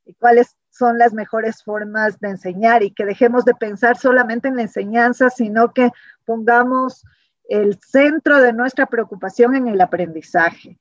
[0.06, 4.58] y cuáles son las mejores formas de enseñar y que dejemos de pensar solamente en
[4.58, 5.92] la enseñanza, sino que
[6.26, 7.04] pongamos
[7.48, 10.78] el centro de nuestra preocupación en el aprendizaje.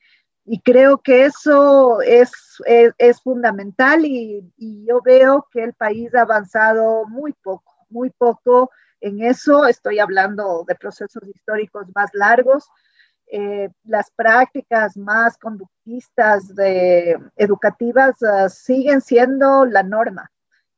[0.47, 2.33] Y creo que eso es,
[2.99, 4.43] es, fundamental y,
[4.87, 9.67] yo veo que el país ha avanzado muy poco, muy poco en eso.
[9.67, 12.69] Estoy hablando de procesos históricos más largos.
[13.27, 20.31] Eh, las prácticas más conductistas de, educativas uh, siguen siendo la norma,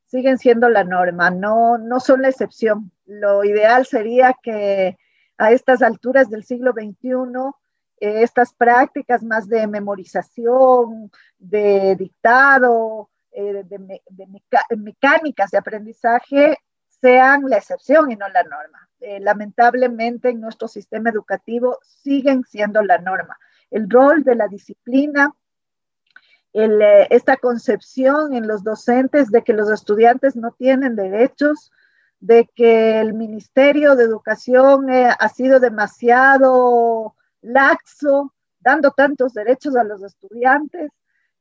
[0.05, 2.91] siguen siendo la norma, no, no son la excepción.
[3.05, 4.97] Lo ideal sería que
[5.37, 7.51] a estas alturas del siglo XXI
[7.99, 16.57] eh, estas prácticas más de memorización, de dictado, eh, de, mecánicas de aprendizaje
[17.01, 18.89] sean la excepción y no la norma.
[18.99, 23.37] Eh, lamentablemente en nuestro sistema educativo siguen siendo la norma.
[23.69, 25.33] El rol de la disciplina,
[26.53, 31.71] esta concepción en los docentes de que los estudiantes no tienen derechos,
[32.19, 40.01] de que el Ministerio de Educación ha sido demasiado laxo, dando tantos derechos a los
[40.01, 40.91] estudiantes.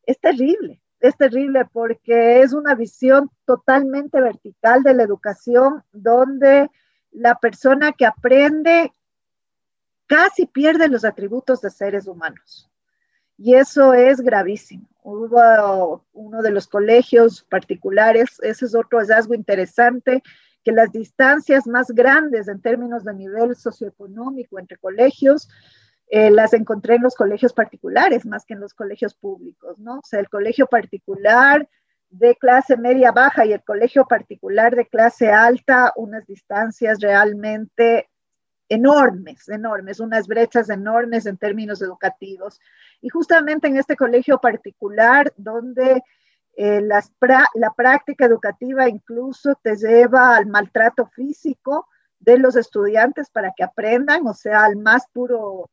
[0.04, 6.70] Es terrible, es terrible porque es una visión totalmente vertical de la educación donde
[7.10, 8.92] la persona que aprende
[10.06, 12.70] casi pierde los atributos de seres humanos.
[13.38, 14.88] Y eso es gravísimo.
[15.02, 20.22] Hubo uno de los colegios particulares, ese es otro hallazgo interesante,
[20.64, 25.48] que las distancias más grandes en términos de nivel socioeconómico entre colegios
[26.08, 29.98] eh, las encontré en los colegios particulares más que en los colegios públicos, ¿no?
[29.98, 31.68] O sea, el colegio particular
[32.10, 38.08] de clase media baja y el colegio particular de clase alta, unas distancias realmente
[38.68, 42.60] enormes, enormes, unas brechas enormes en términos educativos.
[43.00, 46.02] Y justamente en este colegio particular, donde
[46.56, 51.88] eh, la práctica educativa incluso te lleva al maltrato físico
[52.18, 55.68] de los estudiantes para que aprendan, o sea, al más puro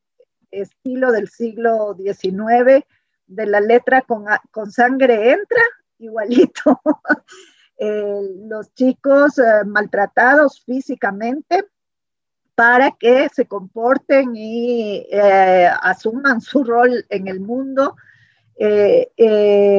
[0.62, 2.86] estilo del siglo XIX,
[3.28, 5.62] de la letra con, sangre entra,
[6.00, 6.80] igualito.
[7.78, 11.66] Eh, los chicos eh, maltratados físicamente
[12.56, 17.96] para que se comporten y eh, asuman su rol en el mundo.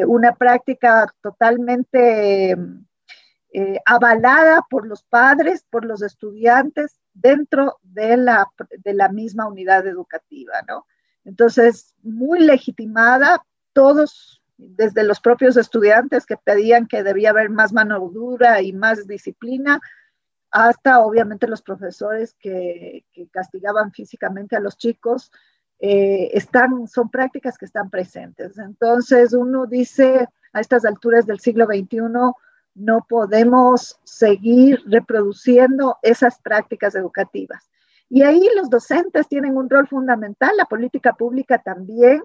[0.07, 2.57] una práctica totalmente
[3.87, 8.47] avalada por los padres, por los estudiantes, dentro de la,
[8.83, 10.87] de la misma unidad educativa, ¿no?
[11.25, 17.99] Entonces, muy legitimada, todos, desde los propios estudiantes que pedían que debía haber más mano
[18.11, 19.81] dura y más disciplina,
[20.51, 25.33] hasta obviamente los profesores que, castigaban físicamente a los chicos,
[25.81, 28.59] eh, están, son prácticas que están presentes.
[28.59, 31.99] Entonces, uno dice a estas alturas del siglo XXI,
[32.75, 37.71] no podemos seguir reproduciendo esas prácticas educativas.
[38.09, 42.23] Y ahí los docentes tienen un rol fundamental, la política pública también,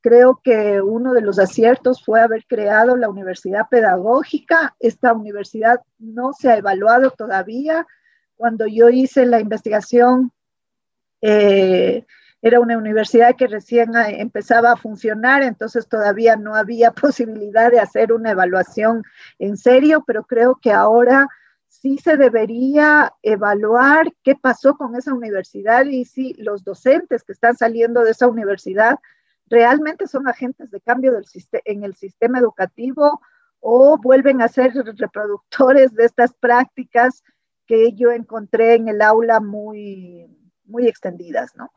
[0.00, 4.76] Creo que uno de los aciertos fue haber creado la universidad pedagógica.
[4.78, 7.86] Esta universidad no se ha evaluado todavía.
[8.36, 10.30] Cuando yo hice la investigación,
[11.20, 12.06] eh,
[12.40, 18.12] era una universidad que recién empezaba a funcionar, entonces todavía no había posibilidad de hacer
[18.12, 19.02] una evaluación
[19.38, 21.28] en serio, pero creo que ahora
[21.66, 27.56] sí se debería evaluar qué pasó con esa universidad y si los docentes que están
[27.56, 28.96] saliendo de esa universidad
[29.46, 31.12] realmente son agentes de cambio
[31.64, 33.20] en el sistema educativo
[33.60, 37.22] o vuelven a ser reproductores de estas prácticas
[37.66, 40.26] que yo encontré en el aula muy,
[40.64, 41.70] muy extendidas, ¿no?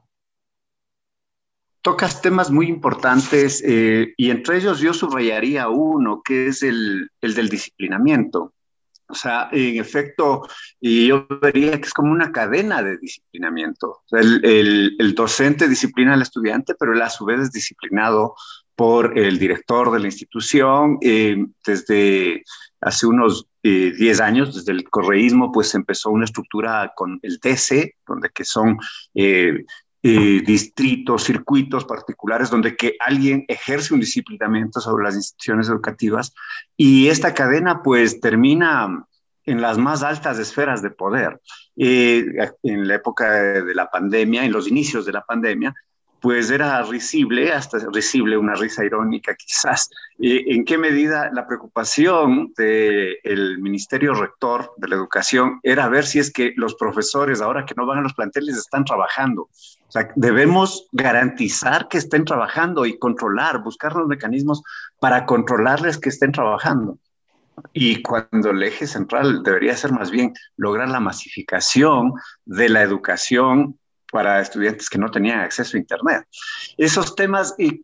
[1.81, 7.33] Tocas temas muy importantes eh, y entre ellos yo subrayaría uno, que es el, el
[7.33, 8.53] del disciplinamiento.
[9.11, 10.47] O sea, en efecto,
[10.79, 14.03] y yo vería que es como una cadena de disciplinamiento.
[14.11, 18.35] el, el, docente disciplina al estudiante, pero él a su vez es disciplinado
[18.75, 20.97] por el director de la institución.
[21.01, 22.43] Eh, desde
[22.79, 27.95] hace unos 10 eh, años, desde el correísmo, pues empezó una estructura con el DC,
[28.07, 28.77] donde que son
[30.03, 36.33] distritos, circuitos particulares donde que alguien ejerce un disciplinamiento sobre las instituciones educativas
[36.75, 39.05] y esta cadena pues termina
[39.45, 41.39] en las más altas esferas de poder.
[41.75, 45.73] en la época de la pandemia, en los inicios de la pandemia,
[46.21, 49.89] pues era risible, hasta risible, una risa irónica quizás.
[50.19, 56.31] ¿En qué medida la preocupación del Ministerio Rector de la Educación era ver si es
[56.31, 59.49] que los profesores, ahora que no van a los planteles, están trabajando?
[59.87, 64.61] O sea, debemos garantizar que estén trabajando y controlar, buscar los mecanismos
[64.99, 66.99] para controlarles que estén trabajando.
[67.73, 72.13] Y cuando el eje central debería ser más bien lograr la masificación
[72.45, 73.79] de la educación
[74.11, 76.25] para estudiantes que no tenían acceso a Internet.
[76.77, 77.81] Esos temas y,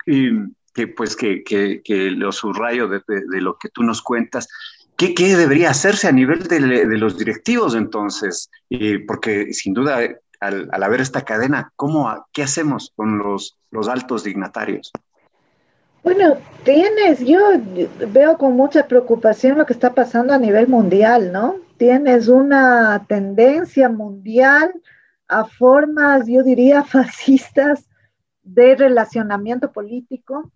[0.73, 4.47] que pues que, que, que lo subrayo de, de, lo que tú nos cuentas,
[4.95, 8.49] ¿qué, qué debería hacerse a nivel de, de los directivos entonces?
[9.07, 9.99] porque sin duda,
[10.39, 14.91] al, al, haber esta cadena, ¿cómo, ¿qué hacemos con los, los altos dignatarios?
[16.03, 17.39] Bueno, tienes, yo
[18.13, 21.57] veo con mucha preocupación lo que está pasando a nivel mundial, ¿no?
[21.78, 24.71] Tienes una tendencia mundial
[25.28, 27.88] a formas, yo diría, fascistas
[28.43, 30.51] de relacionamiento político.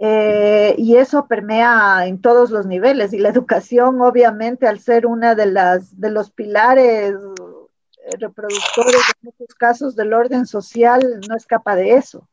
[0.00, 3.12] Eh, y eso permea en todos los niveles.
[3.12, 9.22] Y la educación, obviamente, al ser una de, las, de los pilares eh, reproductores en
[9.22, 12.28] muchos casos del orden social, no escapa de eso.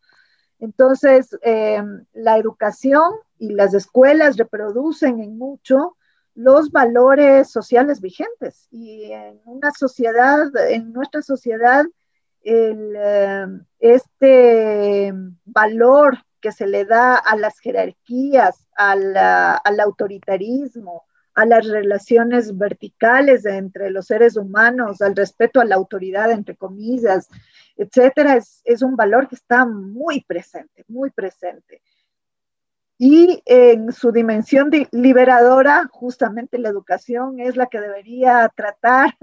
[0.59, 1.83] Entonces, eh,
[2.13, 5.97] la educación y las escuelas reproducen en mucho
[6.35, 8.67] los valores sociales vigentes.
[8.69, 11.85] Y en una sociedad, en nuestra sociedad,
[12.43, 13.47] eh,
[13.79, 15.13] este
[15.45, 23.89] valor que se le da a las jerarquías, al autoritarismo, a las relaciones verticales entre
[23.89, 27.27] los seres humanos, al respeto a la autoridad, entre comillas,
[27.77, 31.81] etcétera, es un valor que está muy presente, muy presente.
[32.97, 39.17] Y en su dimensión liberadora, justamente la educación es la que debería tratar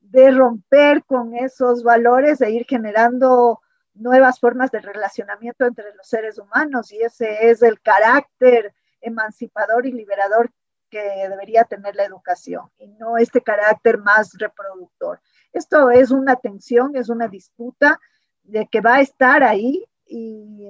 [0.00, 3.60] de romper con esos valores e ir generando
[3.94, 6.90] nuevas formas de relacionamiento entre los seres humanos.
[6.92, 10.50] Y ese es el carácter emancipador y liberador
[10.88, 15.20] que debería tener la educación y no este carácter más reproductor.
[15.52, 17.98] Esto es una tensión, es una disputa
[18.42, 20.68] de que va a estar ahí y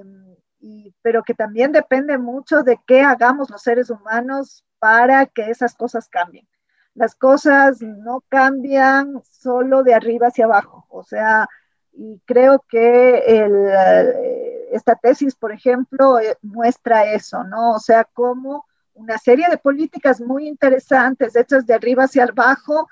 [1.01, 6.07] pero que también depende mucho de qué hagamos los seres humanos para que esas cosas
[6.07, 6.47] cambien.
[6.95, 11.47] Las cosas no cambian solo de arriba hacia abajo, o sea,
[11.91, 17.71] y creo que el, eh, esta tesis, por ejemplo, eh, muestra eso, ¿no?
[17.71, 22.87] O sea, como una serie de políticas muy interesantes hechas de arriba hacia abajo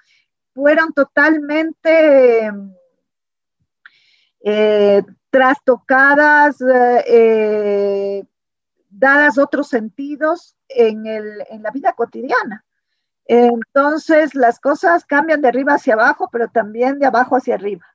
[0.54, 2.52] fueron totalmente
[4.44, 8.24] eh, trastocadas, eh, eh,
[8.90, 12.64] dadas otros sentidos en, el, en la vida cotidiana.
[13.26, 17.86] Entonces, las cosas cambian de arriba hacia abajo, pero también de abajo hacia arriba.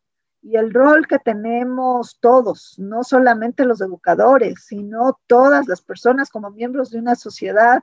[0.40, 6.50] Y el rol que tenemos todos, no solamente los educadores, sino todas las personas como
[6.50, 7.82] miembros de una sociedad,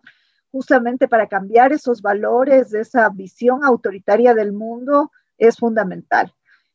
[0.52, 6.34] justamente para cambiar esos valores, esa visión autoritaria del mundo, es fundamental.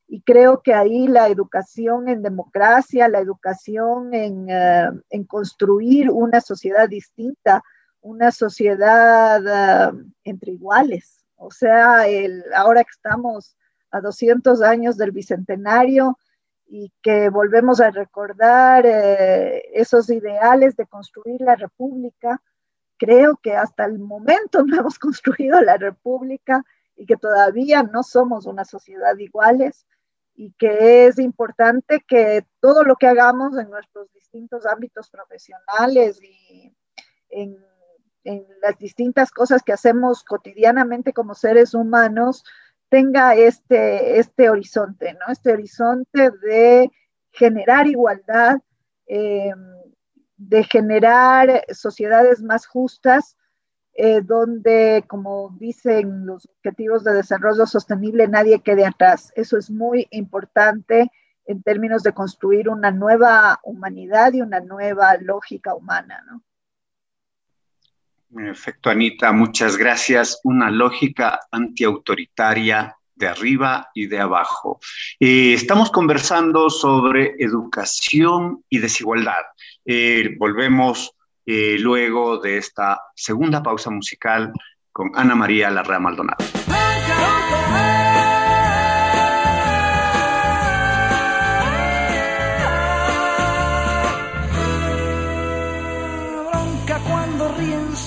[0.09, 6.41] Y creo que ahí la educación en democracia, la educación en, eh, en construir una
[6.41, 7.63] sociedad distinta,
[8.01, 11.25] una sociedad uh, entre iguales.
[11.37, 13.57] O sea, el, ahora que estamos
[13.91, 16.17] a 200 años del Bicentenario,
[16.69, 22.43] y que volvemos a recordar eh, esos ideales de construir la república.
[22.99, 26.65] Creo que hasta el momento no hemos construido la república
[26.97, 29.87] y que todavía no somos una sociedad iguales
[30.39, 36.72] y que es importante que todo lo que hagamos en nuestros distintos ámbitos profesionales y
[37.30, 37.57] en,
[38.62, 42.45] las distintas cosas que hacemos cotidianamente como seres humanos,
[42.89, 45.32] tenga este, este horizonte, ¿no?
[45.32, 46.91] Este horizonte de
[47.32, 48.59] generar igualdad,
[49.07, 49.55] eh,
[50.36, 53.36] de generar sociedades más justas,
[54.01, 59.33] eh, donde, como dicen los objetivos de desarrollo sostenible, nadie quede atrás.
[59.35, 61.11] Eso es muy importante
[61.47, 66.45] en términos de construir una nueva humanidad y una nueva lógica humana, ¿no?
[68.33, 70.39] Perfecto, Anita, muchas gracias.
[70.45, 74.79] Una lógica antiautoritaria de arriba y de abajo.
[75.19, 79.43] Eh, estamos conversando sobre educación y desigualdad.
[79.85, 81.18] Eh, volvemos
[81.51, 84.53] eh, luego de esta segunda pausa musical
[84.93, 86.45] con Ana María Larrea Maldonado.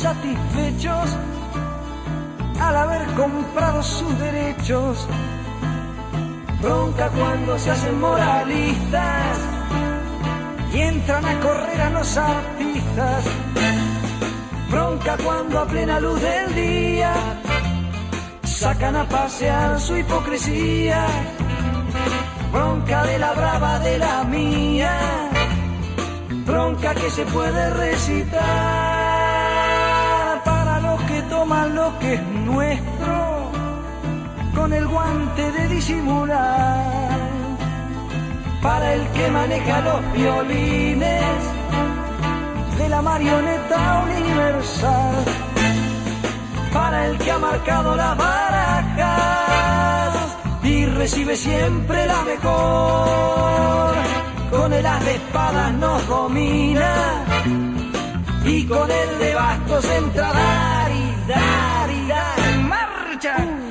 [0.02, 1.16] satisfechos
[2.60, 5.08] al haber comprado sus derechos.
[6.62, 9.01] Bronca cuando se hacen moralistas
[11.26, 13.26] a correr a los artistas.
[14.70, 17.14] Bronca cuando a plena luz del día
[18.44, 21.06] sacan a pasear su hipocresía.
[22.52, 25.00] Bronca de la brava de la mía.
[26.46, 29.22] Bronca que se puede recitar
[31.32, 33.52] toma lo que es nuestro
[34.56, 37.31] con el guante de disimular.
[38.62, 41.24] Para el que maneja los violines
[42.78, 45.16] de la marioneta universal.
[46.72, 49.52] Para el que ha marcado las barajas
[50.64, 53.96] y recibe siempre la mejor.
[54.52, 56.94] Con el as de espadas nos domina
[58.46, 62.58] y con el de bastos entra dar y dar y dar.
[62.68, 63.71] ¡Marcha!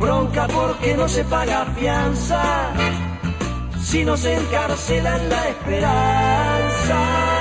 [0.00, 2.42] Bronca porque no se paga fianza,
[3.80, 7.40] si encarcela en la esperanza.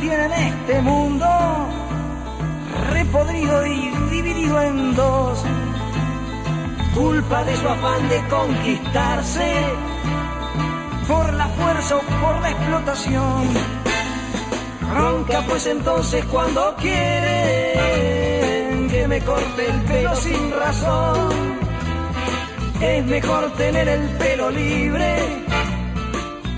[0.00, 1.26] tienen este mundo
[2.92, 5.42] repodrido y dividido en dos.
[6.94, 9.93] Culpa de su afán de conquistarse
[11.06, 13.48] por la fuerza o por la explotación.
[14.94, 16.98] Ronca pues entonces cuando quieren
[18.88, 21.54] que me corte el pelo sin razón.
[22.80, 25.16] Es mejor tener el pelo libre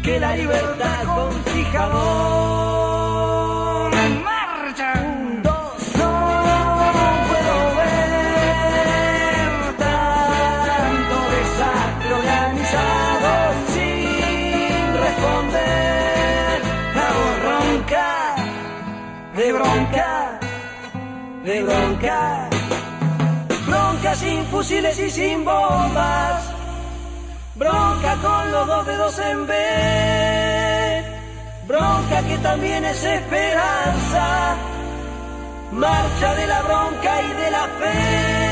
[0.03, 2.56] que la libertad con fijador.
[19.53, 20.39] Bronca,
[21.45, 22.49] de bronca,
[23.67, 26.43] bronca sin fusiles y sin bombas,
[27.55, 29.55] bronca con los dos dedos en B,
[31.67, 34.57] bronca que también es esperanza,
[35.73, 38.46] marcha de la bronca y de la fe.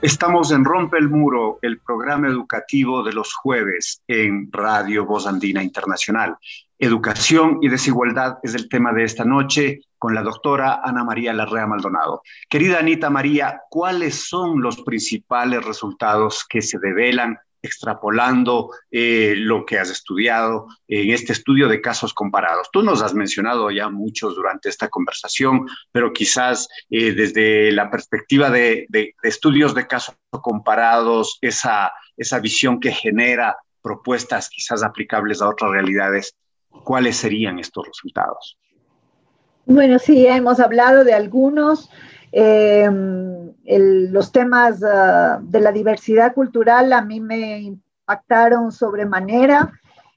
[0.00, 5.60] Estamos en Rompe el Muro, el programa educativo de los jueves en Radio Voz Andina
[5.60, 6.36] Internacional.
[6.78, 11.66] Educación y desigualdad es el tema de esta noche con la doctora Ana María Larrea
[11.66, 12.22] Maldonado.
[12.48, 19.78] Querida Anita María, ¿cuáles son los principales resultados que se develan extrapolando eh, lo que
[19.78, 22.68] has estudiado en este estudio de casos comparados.
[22.72, 28.50] Tú nos has mencionado ya muchos durante esta conversación, pero quizás eh, desde la perspectiva
[28.50, 28.86] de,
[29.22, 36.34] estudios de casos comparados, esa, esa visión que genera propuestas quizás aplicables a otras realidades,
[36.84, 38.58] ¿cuáles serían estos resultados?
[39.66, 41.90] Bueno, sí, hemos hablado de algunos.
[42.32, 49.72] Em, los temas ah, de la diversidad cultural a mí me impactaron sobremanera.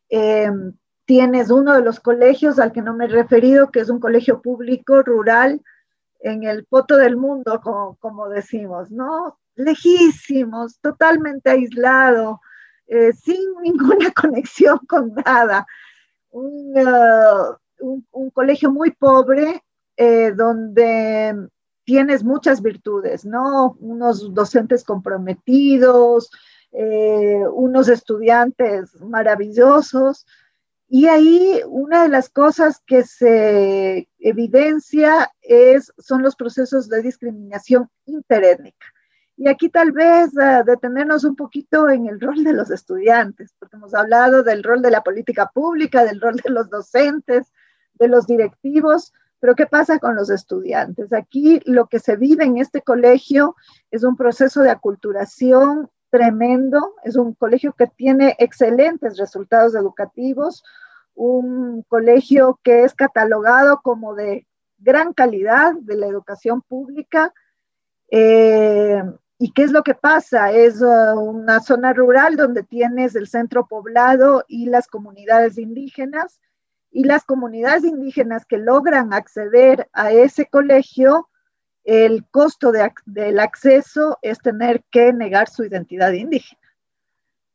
[0.09, 0.74] Em,
[1.05, 4.41] tienes uno de los colegios al que no me he referido, que es un colegio
[4.41, 5.62] público rural
[6.22, 9.39] en el poto del mundo, como, decimos, ¿no?
[9.55, 12.41] Lejísimos, totalmente aislado,
[12.88, 15.66] eh, sin ninguna conexión con nada.
[16.30, 17.57] Un, ah,
[18.34, 19.64] colegio muy pobre,
[19.97, 21.49] eh, donde
[21.84, 23.75] tienes muchas virtudes, ¿no?
[23.79, 26.29] Unos docentes comprometidos,
[26.71, 30.25] eh, unos estudiantes maravillosos.
[30.88, 37.89] Y ahí una de las cosas que se evidencia es, son los procesos de discriminación
[38.05, 38.86] interétnica.
[39.38, 43.75] Y aquí tal vez uh, detenernos un poquito en el rol de los estudiantes, porque
[43.75, 47.51] hemos hablado del rol de la política pública, del rol de los docentes,
[47.95, 51.11] de los directivos, pero ¿qué pasa con los estudiantes?
[51.11, 53.55] Aquí lo que se vive en este colegio
[53.89, 60.63] es un proceso de aculturación tremendo, es un colegio que tiene excelentes resultados educativos,
[61.15, 64.45] un colegio que es catalogado como de
[64.77, 67.33] gran calidad de la educación pública.
[68.11, 69.01] Eh,
[69.39, 70.51] ¿Y qué es lo que pasa?
[70.51, 76.39] Es uh, una zona rural donde tienes el centro poblado y las comunidades indígenas
[76.91, 81.29] y las comunidades indígenas que logran acceder a ese colegio,
[81.83, 82.71] el costo
[83.05, 86.61] del acceso es tener que negar su identidad indígena,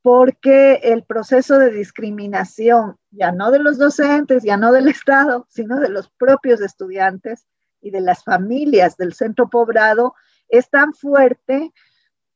[0.03, 5.79] porque el proceso de discriminación, ya no de los docentes, ya no del Estado, sino
[5.79, 7.47] de los propios estudiantes
[7.83, 10.15] y de las familias del centro poblado,
[10.49, 11.73] es tan fuerte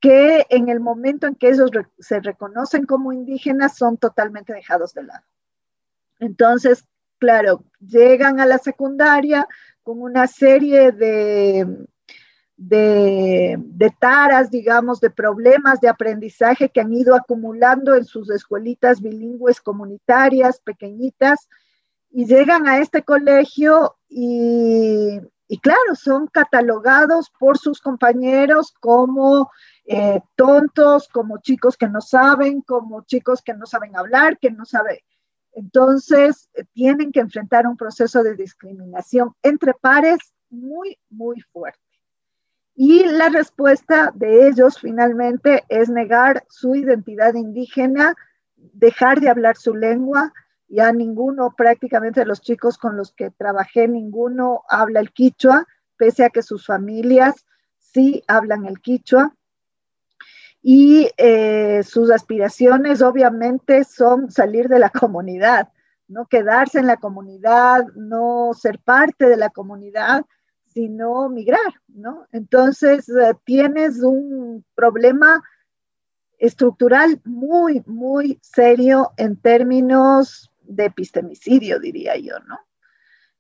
[0.01, 5.05] que en el momento en que ellos se reconocen como indígenas son totalmente dejados de
[5.05, 5.24] lado.
[6.21, 6.85] Entonces,
[7.18, 9.49] claro, llegan a la secundaria
[9.83, 11.87] con una serie de,
[12.57, 19.61] de, taras, digamos, de problemas de aprendizaje que han ido acumulando en sus escuelitas bilingües
[19.61, 21.49] comunitarias pequeñitas
[22.11, 25.21] y llegan a este colegio y,
[25.62, 29.51] claro, son catalogados por sus compañeros como
[29.87, 34.66] eh, tontos, como chicos que no saben, como chicos que no saben hablar, que no
[34.66, 34.99] saben.
[35.53, 41.80] Entonces, eh, tienen que enfrentar un proceso de discriminación entre pares muy, muy fuerte.
[42.74, 48.14] Y la respuesta de ellos finalmente es negar su identidad indígena,
[48.57, 50.32] dejar de hablar su lengua.
[50.68, 56.30] Ya ninguno, prácticamente los chicos con los que trabajé, ninguno habla el quichua, pese a
[56.30, 57.44] que sus familias
[57.78, 59.34] sí hablan el quichua
[60.62, 65.68] y eh, sus aspiraciones obviamente son salir de la comunidad,
[66.08, 70.24] no quedarse en la comunidad, no ser parte de la comunidad,
[70.66, 72.26] sino migrar, ¿no?
[72.32, 75.42] Entonces eh, tienes un problema
[76.38, 82.58] estructural muy, muy serio en términos de epistemicidio, diría yo, ¿no?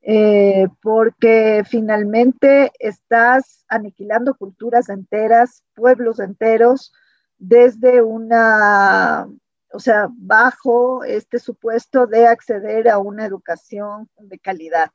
[0.02, 6.92] Eh, porque finalmente estás aniquilando culturas enteras, pueblos enteros,
[7.40, 9.26] desde una,
[9.72, 14.90] o sea, bajo este supuesto de acceder a una educación de calidad.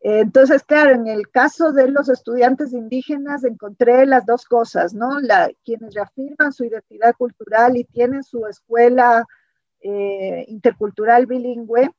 [0.00, 5.10] Entonces, claro, en el caso de los estudiantes indígenas encontré las dos cosas, ¿no?
[5.64, 9.26] Quienes reafirman su identidad cultural y tienen su escuela
[9.80, 11.90] eh, intercultural bilingüe,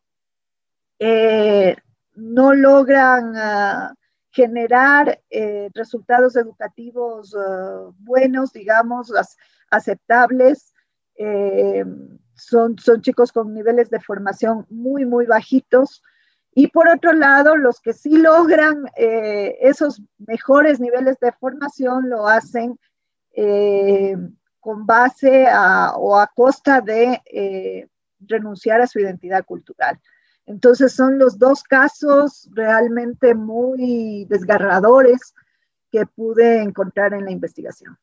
[0.97, 1.75] eh,
[2.15, 3.93] no logran ah,
[4.31, 9.11] generar eh, resultados educativos ah, buenos, digamos,
[9.71, 10.73] aceptables.
[11.15, 11.83] Eh,
[12.35, 16.01] son, son chicos con niveles de formación muy, muy bajitos.
[16.53, 22.27] Y por otro lado, los que sí logran eh, esos mejores niveles de formación lo
[22.27, 22.79] hacen
[23.31, 24.17] eh,
[24.59, 27.87] con base a, o a costa de
[28.19, 29.99] renunciar a su identidad cultural.
[30.45, 35.35] Entonces son los dos casos realmente muy desgarradores
[35.91, 37.97] que pude encontrar en la investigación.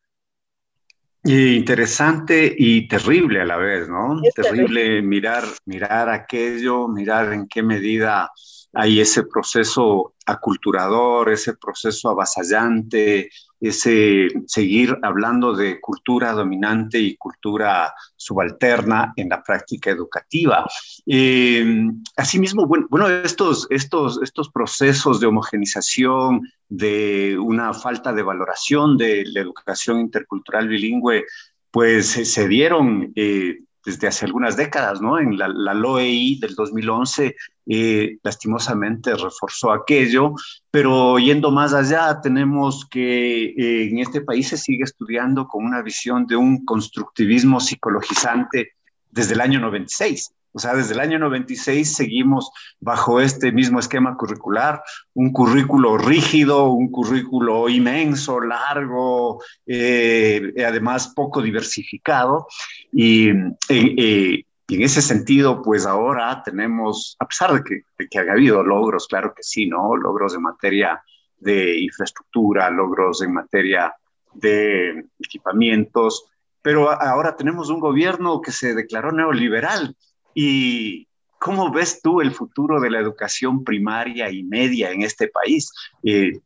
[1.32, 4.20] Interesante y terrible a la vez, ¿no?
[4.34, 8.30] terrible, mirar, mirar aquello, mirar en qué medida
[8.72, 13.30] hay ese proceso aculturador, ese proceso avasallante,
[13.60, 20.66] ese seguir hablando de cultura dominante y cultura subalterna en la práctica educativa.
[21.06, 21.86] Eh,
[22.16, 29.24] asimismo, bueno, bueno, estos, estos, estos procesos de homogenización, de una falta de valoración de
[29.26, 31.24] la educación intercultural bilingüe,
[31.70, 35.18] pues se dieron eh, desde hace algunas décadas, ¿no?
[35.18, 37.36] En la, la LOEI del 2011,
[37.66, 40.34] eh, lastimosamente reforzó aquello,
[40.70, 45.82] pero yendo más allá, tenemos que eh, en este país se sigue estudiando con una
[45.82, 48.72] visión de un constructivismo psicologizante
[49.10, 50.32] desde el año 96.
[50.56, 52.50] O sea, desde el año 96 seguimos
[52.80, 61.42] bajo este mismo esquema curricular, un currículo rígido, un currículo inmenso, largo, eh, además poco
[61.42, 62.46] diversificado.
[62.90, 67.62] Y, eh, eh, en ese sentido, pues ahora tenemos, a pesar de
[68.08, 69.96] que, haya habido logros, claro que sí, ¿no?
[69.96, 71.00] Logros en materia
[71.38, 73.94] de infraestructura, logros en materia
[74.34, 76.26] de equipamientos,
[76.62, 79.94] pero ahora tenemos un gobierno que se declaró neoliberal
[80.38, 81.08] ¿Y
[81.38, 85.72] cómo ves tú el futuro de la educación primaria y media en este país?
[86.02, 86.40] Eh,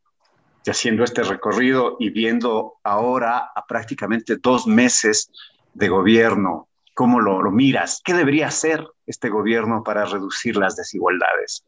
[0.65, 5.33] haciendo este recorrido y viendo ahora a prácticamente dos meses
[5.75, 8.01] de gobierno, ¿cómo lo, lo miras?
[8.05, 11.65] ¿Qué debería hacer este gobierno para reducir las desigualdades?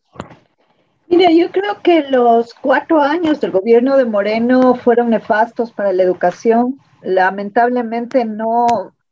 [1.09, 6.03] Mira, yo creo que los cuatro años del gobierno de Moreno fueron nefastos para la
[6.03, 6.81] educación.
[7.03, 8.67] Lamentablemente no,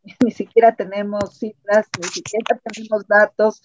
[0.24, 3.62] ni siquiera tenemos cifras, ni siquiera tenemos datos.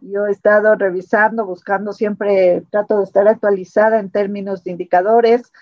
[0.00, 5.52] Yo he estado revisando, buscando siempre, trato de estar actualizada en términos de indicadores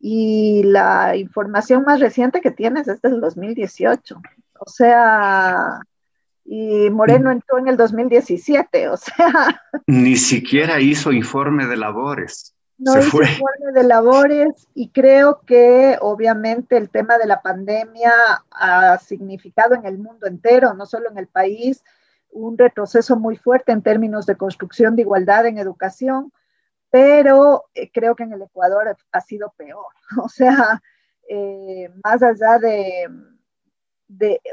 [0.00, 4.20] y la información más reciente que tienes es del 2018.
[4.58, 5.80] O sea,
[6.44, 9.62] y Moreno entró en el 2017, o sea.
[9.86, 13.26] Ni siquiera hizo informe de labores no se fue.
[13.26, 18.12] informe de labores y creo que obviamente el tema de la pandemia
[18.50, 21.84] ha significado en el mundo entero, no solo en el país,
[22.30, 26.32] un retroceso muy fuerte en términos de construcción de igualdad en educación,
[26.90, 29.86] pero eh, creo que en el Ecuador ha sido peor.
[30.22, 30.82] O sea,
[31.28, 33.08] eh, más allá de,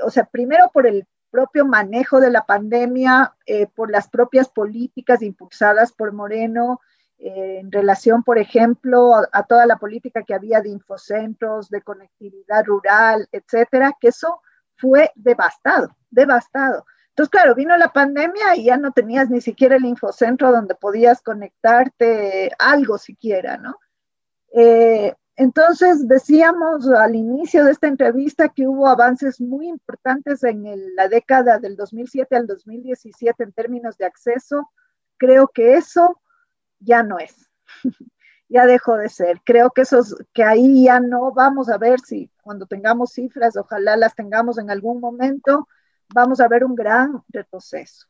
[0.04, 5.22] o sea, primero por el propio manejo de la pandemia, eh, por las propias políticas
[5.22, 6.80] impulsadas por Moreno,
[7.20, 13.28] en relación, por ejemplo, a, toda la política que había de infocentros, de conectividad rural,
[13.32, 14.44] etcétera, que eso
[14.76, 16.86] fue devastado, devastado.
[17.18, 21.24] Entonces, claro, vino la pandemia y ya no tenías ni siquiera el infocentro donde podías
[21.24, 23.80] conectarte algo siquiera, ¿no?
[24.54, 30.64] Eh, entonces, decíamos al inicio de esta entrevista que hubo avances muy importantes en
[30.96, 34.70] la década del 2007 al 2017 en términos de acceso.
[35.18, 36.22] Creo que eso
[36.78, 37.50] ya no es,
[38.48, 39.42] ya dejó de ser.
[39.44, 43.98] Creo que, esos, que ahí ya no vamos a ver si cuando tengamos cifras, ojalá
[43.98, 45.68] las tengamos en algún momento,
[46.10, 48.08] vamos a ver un gran retroceso.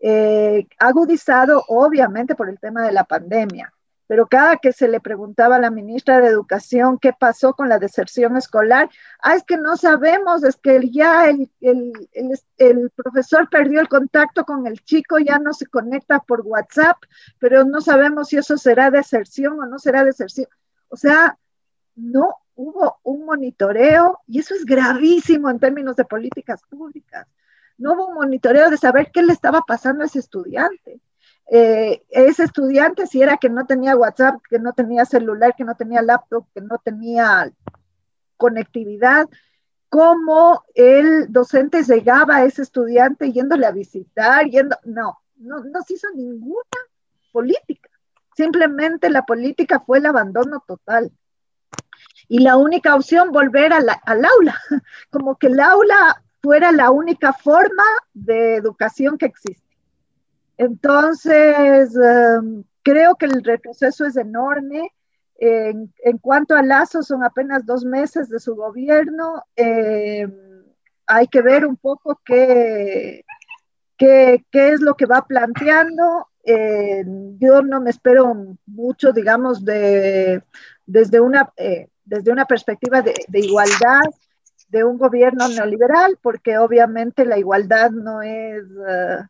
[0.00, 3.72] Eh, agudizado obviamente por el tema de la pandemia
[4.12, 7.78] pero cada que se le preguntaba a la ministra de Educación qué pasó con la
[7.78, 8.90] deserción escolar,
[9.22, 14.66] ah, es que no sabemos, es que ya el, el, profesor perdió el contacto con
[14.66, 16.98] el chico, ya no se conecta por WhatsApp,
[17.38, 20.46] pero no sabemos si eso será deserción o no será deserción.
[20.88, 21.38] O sea,
[21.94, 27.26] no hubo un monitoreo y eso es gravísimo en términos de políticas públicas.
[27.78, 31.00] No hubo un monitoreo de saber qué le estaba pasando a ese estudiante
[31.54, 35.74] eh, ese estudiante, si era que no tenía WhatsApp, que no tenía celular, que no
[35.74, 37.52] tenía laptop, que no tenía
[38.38, 39.28] conectividad,
[39.90, 45.94] cómo el docente llegaba a ese estudiante yéndole a visitar, yendo, no, no, no se
[45.94, 46.62] hizo ninguna
[47.32, 47.90] política.
[48.34, 51.12] Simplemente la política fue el abandono total.
[52.32, 53.90] Y la única opción, volver al
[54.24, 54.58] aula,
[55.10, 59.76] como que el aula fuera la única forma de educación que existe.
[60.56, 64.94] Entonces, em, creo que el retroceso es enorme.
[65.36, 69.44] En, cuanto a Lazo, son apenas dos meses de su gobierno.
[69.54, 70.32] Em,
[71.06, 73.26] hay que ver un poco qué,
[73.98, 76.28] qué, es lo que va planteando.
[77.38, 80.42] yo no me espero mucho, digamos, de,
[80.86, 84.02] desde, una, eh, desde una perspectiva de, de igualdad
[84.68, 88.62] de un gobierno neoliberal, porque obviamente la igualdad no es...
[88.64, 89.24] Uh,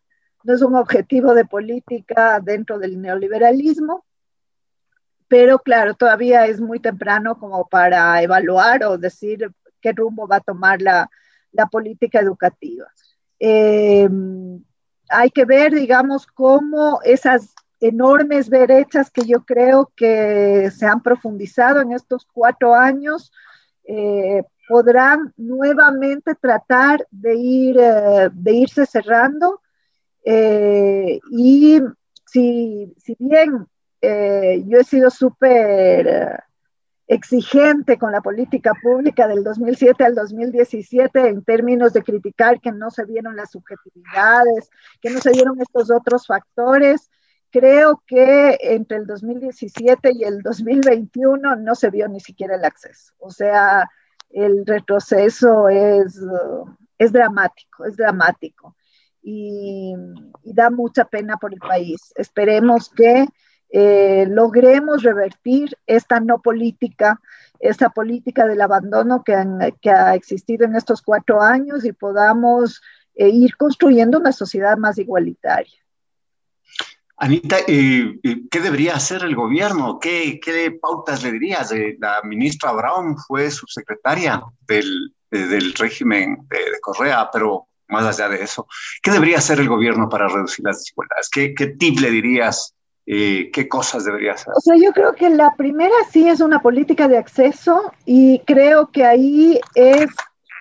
[0.45, 4.05] no es un objetivo de política dentro del neoliberalismo,
[5.29, 10.41] pero claro, todavía es muy temprano como para evaluar o decir qué rumbo va a
[10.41, 11.09] tomar la,
[11.53, 12.87] la política educativa.
[13.39, 14.09] Eh,
[15.09, 21.81] hay que ver, digamos, cómo esas enormes brechas que yo creo que se han profundizado
[21.81, 23.33] en estos cuatro años
[23.85, 29.61] eh, podrán nuevamente tratar de, ir, eh, de irse cerrando.
[30.25, 31.81] y
[32.25, 33.67] si, si bien
[34.01, 36.43] yo he sido súper
[37.13, 42.91] exigente con la política pública del 2007 al 2017 en términos de criticar que no
[42.91, 44.71] se vieron las subjetividades,
[45.01, 47.11] que no se vieron estos otros factores.
[47.53, 53.13] Creo que entre el 2017 y el 2021 no se vio ni siquiera el acceso.
[53.19, 53.89] O sea,
[54.31, 56.19] el retroceso es,
[56.99, 58.75] dramático, es dramático.
[59.23, 59.95] Y,
[60.43, 62.13] y da mucha pena por el país.
[62.17, 63.27] Esperemos que
[63.75, 67.19] eh, logremos revertir esta no política,
[67.59, 72.83] esta política del abandono que, ha existido en estos cuatro años y podamos
[73.15, 75.82] eh, ir construyendo una sociedad más igualitaria.
[77.23, 78.19] Anita, eh,
[78.51, 80.01] ¿qué debería hacer el gobierno?
[80.01, 80.41] ¿Qué,
[80.83, 81.73] pautas le dirías?
[82.01, 88.67] la ministra Brown fue subsecretaria del, del régimen de, Correa, pero más allá de eso,
[89.01, 91.29] ¿qué debería hacer el gobierno para reducir las desigualdades?
[91.31, 92.75] ¿Qué, qué tip le dirías
[93.07, 94.53] eh, qué cosas debería hacer?
[94.57, 98.91] O sea, yo creo que la primera sí es una política de acceso y creo
[98.91, 100.09] que ahí es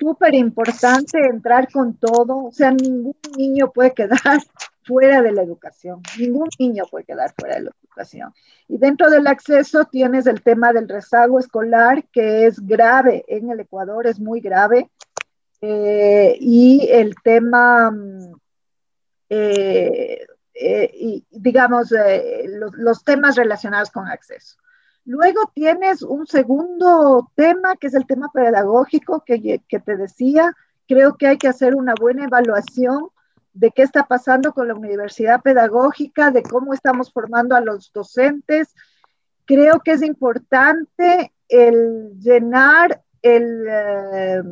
[0.02, 2.46] súper importante entrar con todo.
[2.46, 4.18] O sea, ningún niño puede quedar
[4.84, 6.02] fuera de la educación.
[6.18, 8.34] Ningún niño puede quedar fuera de la educación.
[8.68, 13.60] Y dentro del acceso tienes el tema del rezago escolar, que es grave en el
[13.60, 14.90] Ecuador, es muy grave.
[15.62, 18.34] Eh, y el tema mm,
[19.30, 20.26] eh,
[20.56, 21.94] eh, digamos,
[22.78, 24.58] los, temas relacionados con acceso.
[25.06, 30.56] Luego tienes un segundo tema, que es el tema pedagógico que, te decía.
[30.88, 33.10] Creo que hay que hacer una buena evaluación
[33.54, 38.74] de qué está pasando con la universidad pedagógica, de cómo estamos formando a los docentes.
[39.46, 44.44] Creo que es importante el llenar, el, eh,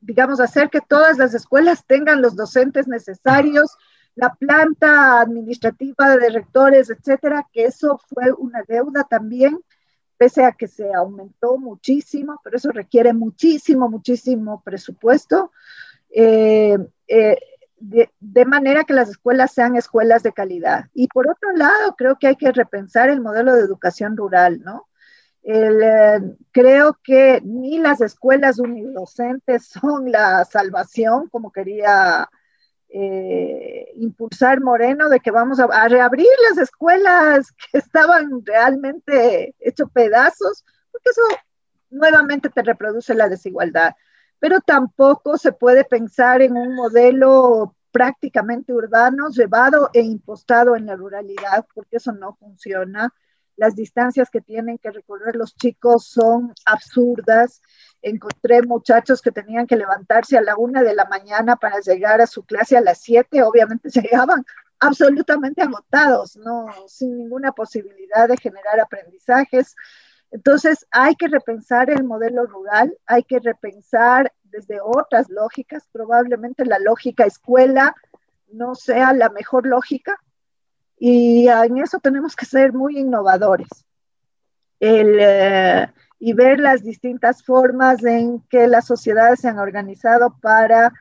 [0.00, 3.76] digamos, hacer que todas las escuelas tengan los docentes necesarios
[4.16, 9.60] la planta administrativa de rectores, etcétera, que eso fue una deuda también,
[10.16, 15.52] pese a que se aumentó muchísimo, pero eso requiere muchísimo, muchísimo presupuesto.
[16.10, 17.38] Eh, eh,
[17.78, 20.86] de, manera que las escuelas sean escuelas de calidad.
[20.94, 24.88] Y por otro lado, creo que hay que repensar el modelo de educación rural, ¿no?
[25.42, 26.20] Eh,
[26.52, 32.30] creo que ni las escuelas unidocentes son la salvación, como quería
[32.98, 40.64] eh, impulsar Moreno de que vamos a, reabrir las escuelas que estaban realmente hechos pedazos,
[40.90, 41.20] porque eso
[41.90, 43.92] nuevamente te reproduce la desigualdad.
[44.38, 50.96] Pero tampoco se puede pensar en un modelo prácticamente urbano llevado e impostado en la
[50.96, 53.12] ruralidad, porque eso no funciona.
[53.56, 57.60] Las distancias que tienen que recorrer los chicos son absurdas
[58.08, 62.26] encontré muchachos que tenían que levantarse a la una de la mañana para llegar a
[62.28, 64.44] su clase a las siete, obviamente llegaban
[64.78, 69.74] absolutamente agotados, no, sin ninguna posibilidad de generar aprendizajes.
[70.30, 76.78] Entonces hay que repensar el modelo rural, hay que repensar desde otras lógicas, probablemente la
[76.78, 77.94] lógica escuela
[78.52, 80.20] no sea la mejor lógica
[80.96, 83.68] y en eso tenemos que ser muy innovadores.
[84.78, 90.92] El, eh, y ver las distintas formas en que las sociedades se han organizado para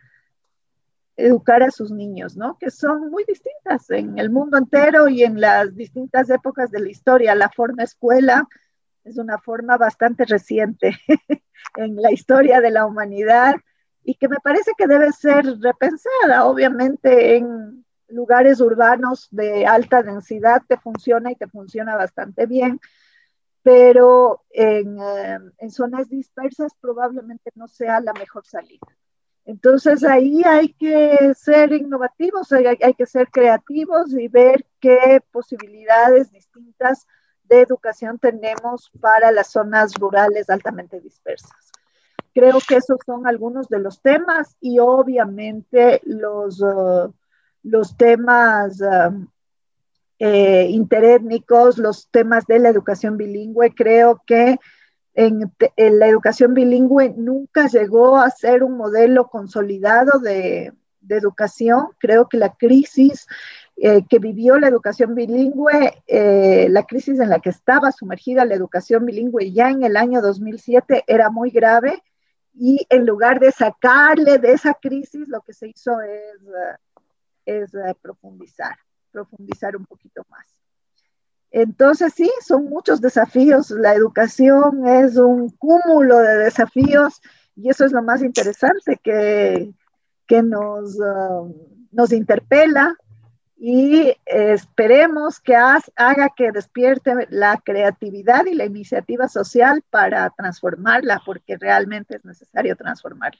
[1.17, 2.57] educar a sus niños, ¿no?
[2.57, 6.89] Que son muy distintas en el mundo entero y en las distintas épocas de la
[6.89, 7.35] historia.
[7.35, 8.47] La forma escuela
[9.05, 10.97] es una forma bastante reciente
[11.77, 13.55] en la historia de la humanidad
[14.03, 20.61] y que me parece que debe ser repensada, obviamente en lugares urbanos de alta densidad
[20.67, 22.79] te funciona y te funciona bastante bien,
[23.65, 28.85] pero en, eh, en, zonas dispersas probablemente no sea la mejor salida.
[29.43, 36.31] Entonces ahí hay que ser innovativos, hay, hay, que ser creativos y ver qué posibilidades
[36.31, 37.07] distintas
[37.45, 41.71] de educación tenemos para las zonas rurales altamente dispersas.
[42.35, 47.11] Creo que esos son algunos de los temas y obviamente los, uh,
[47.63, 49.25] los temas um,
[50.19, 53.73] eh, interétnicos, los temas de la educación bilingüe.
[53.75, 54.57] Creo que
[55.13, 60.73] en, la educación bilingüe nunca llegó a ser un modelo consolidado de,
[61.07, 61.89] educación.
[61.99, 63.27] Creo que la crisis
[63.77, 68.55] eh, que vivió la educación bilingüe, eh, la crisis en la que estaba sumergida la
[68.55, 72.01] educación bilingüe ya en el año 2007 era muy grave
[72.55, 75.91] y en lugar de sacarle de esa crisis, lo que se hizo
[77.45, 78.77] es profundizar,
[79.15, 80.45] profundizar un poquito más.
[81.51, 83.69] Entonces, sí, son muchos desafíos.
[83.71, 87.21] La educación es un cúmulo de desafíos
[87.55, 89.73] y eso es lo más interesante que,
[90.27, 91.55] que nos, uh,
[91.91, 92.93] nos interpela
[93.57, 101.55] y esperemos que haga que despierte la creatividad y la iniciativa social para transformarla, porque
[101.57, 103.39] realmente es necesario transformarla.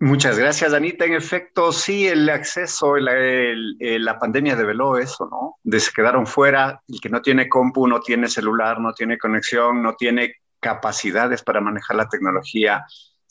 [0.00, 1.04] Muchas gracias, Anita.
[1.04, 5.56] En efecto, sí, el acceso, la pandemia develó eso, ¿no?
[5.62, 9.82] De se quedaron fuera, el que no tiene compu, no tiene celular, no tiene conexión,
[9.82, 12.84] no tiene capacidades para manejar la tecnología,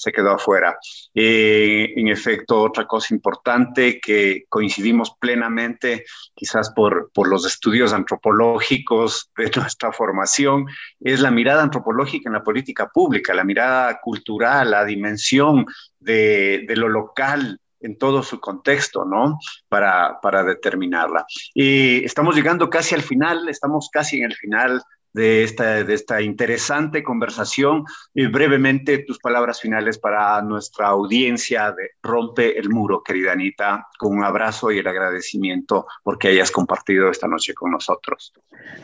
[0.03, 0.77] se quedó afuera.
[1.13, 6.03] Eh, en efecto, otra cosa importante que coincidimos plenamente,
[6.35, 10.65] quizás por, por los estudios antropológicos de nuestra formación,
[10.99, 15.65] es la mirada antropológica en la política pública, la mirada cultural, la dimensión
[15.99, 19.37] de, de lo local en todo su contexto, ¿no?
[19.69, 21.25] Para, para determinarla.
[21.53, 24.81] Y estamos llegando casi al final, estamos casi en el final
[25.13, 27.85] de esta, de esta interesante conversación.
[28.13, 34.17] Y brevemente, tus palabras finales para nuestra audiencia de Rompe el Muro, querida Anita, con
[34.17, 38.33] un abrazo y el agradecimiento porque hayas compartido esta noche con nosotros.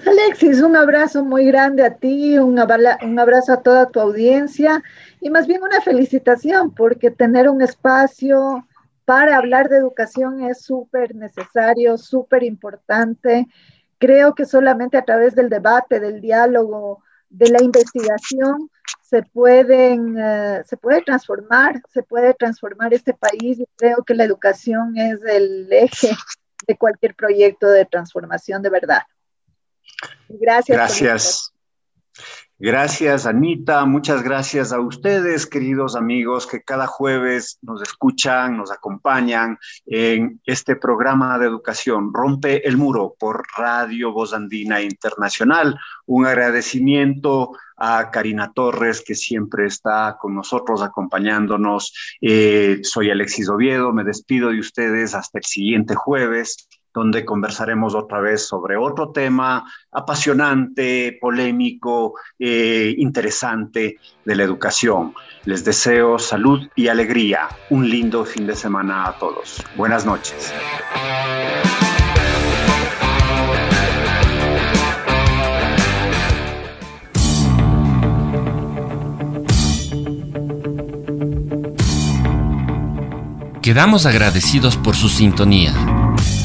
[0.06, 4.84] Alexis, un abrazo muy grande a ti, un, un abrazo a toda tu audiencia
[5.22, 8.66] y más bien una felicitación porque tener un espacio
[9.06, 13.48] para hablar de educación es súper necesario, súper importante
[14.00, 18.70] Creo que solamente a través del debate, del diálogo, de la investigación,
[19.02, 24.24] se, pueden, eh, se puede transformar, se puede transformar este país y creo que la
[24.24, 26.16] educación es el eje
[26.68, 29.02] de cualquier proyecto de transformación de verdad.
[30.28, 30.78] Gracias.
[30.78, 31.54] Gracias.
[32.62, 33.86] Gracias, Anita.
[33.86, 40.76] Muchas gracias a ustedes, queridos amigos, que cada jueves nos escuchan, nos acompañan en este
[40.76, 45.80] programa de educación, Rompe el Muro, por Radio Voz Andina Internacional.
[46.06, 51.94] Un agradecimiento a Karina Torres, que siempre está con nosotros acompañándonos.
[52.20, 58.20] Eh, soy Alexis Oviedo, me despido de ustedes hasta el siguiente jueves donde conversaremos otra
[58.20, 65.14] vez sobre otro tema apasionante, polémico, eh, interesante de la educación.
[65.46, 67.48] Les deseo salud y alegría.
[67.70, 69.64] Un lindo fin de semana a todos.
[69.76, 70.54] Buenas noches.
[83.62, 85.74] Quedamos agradecidos por su sintonía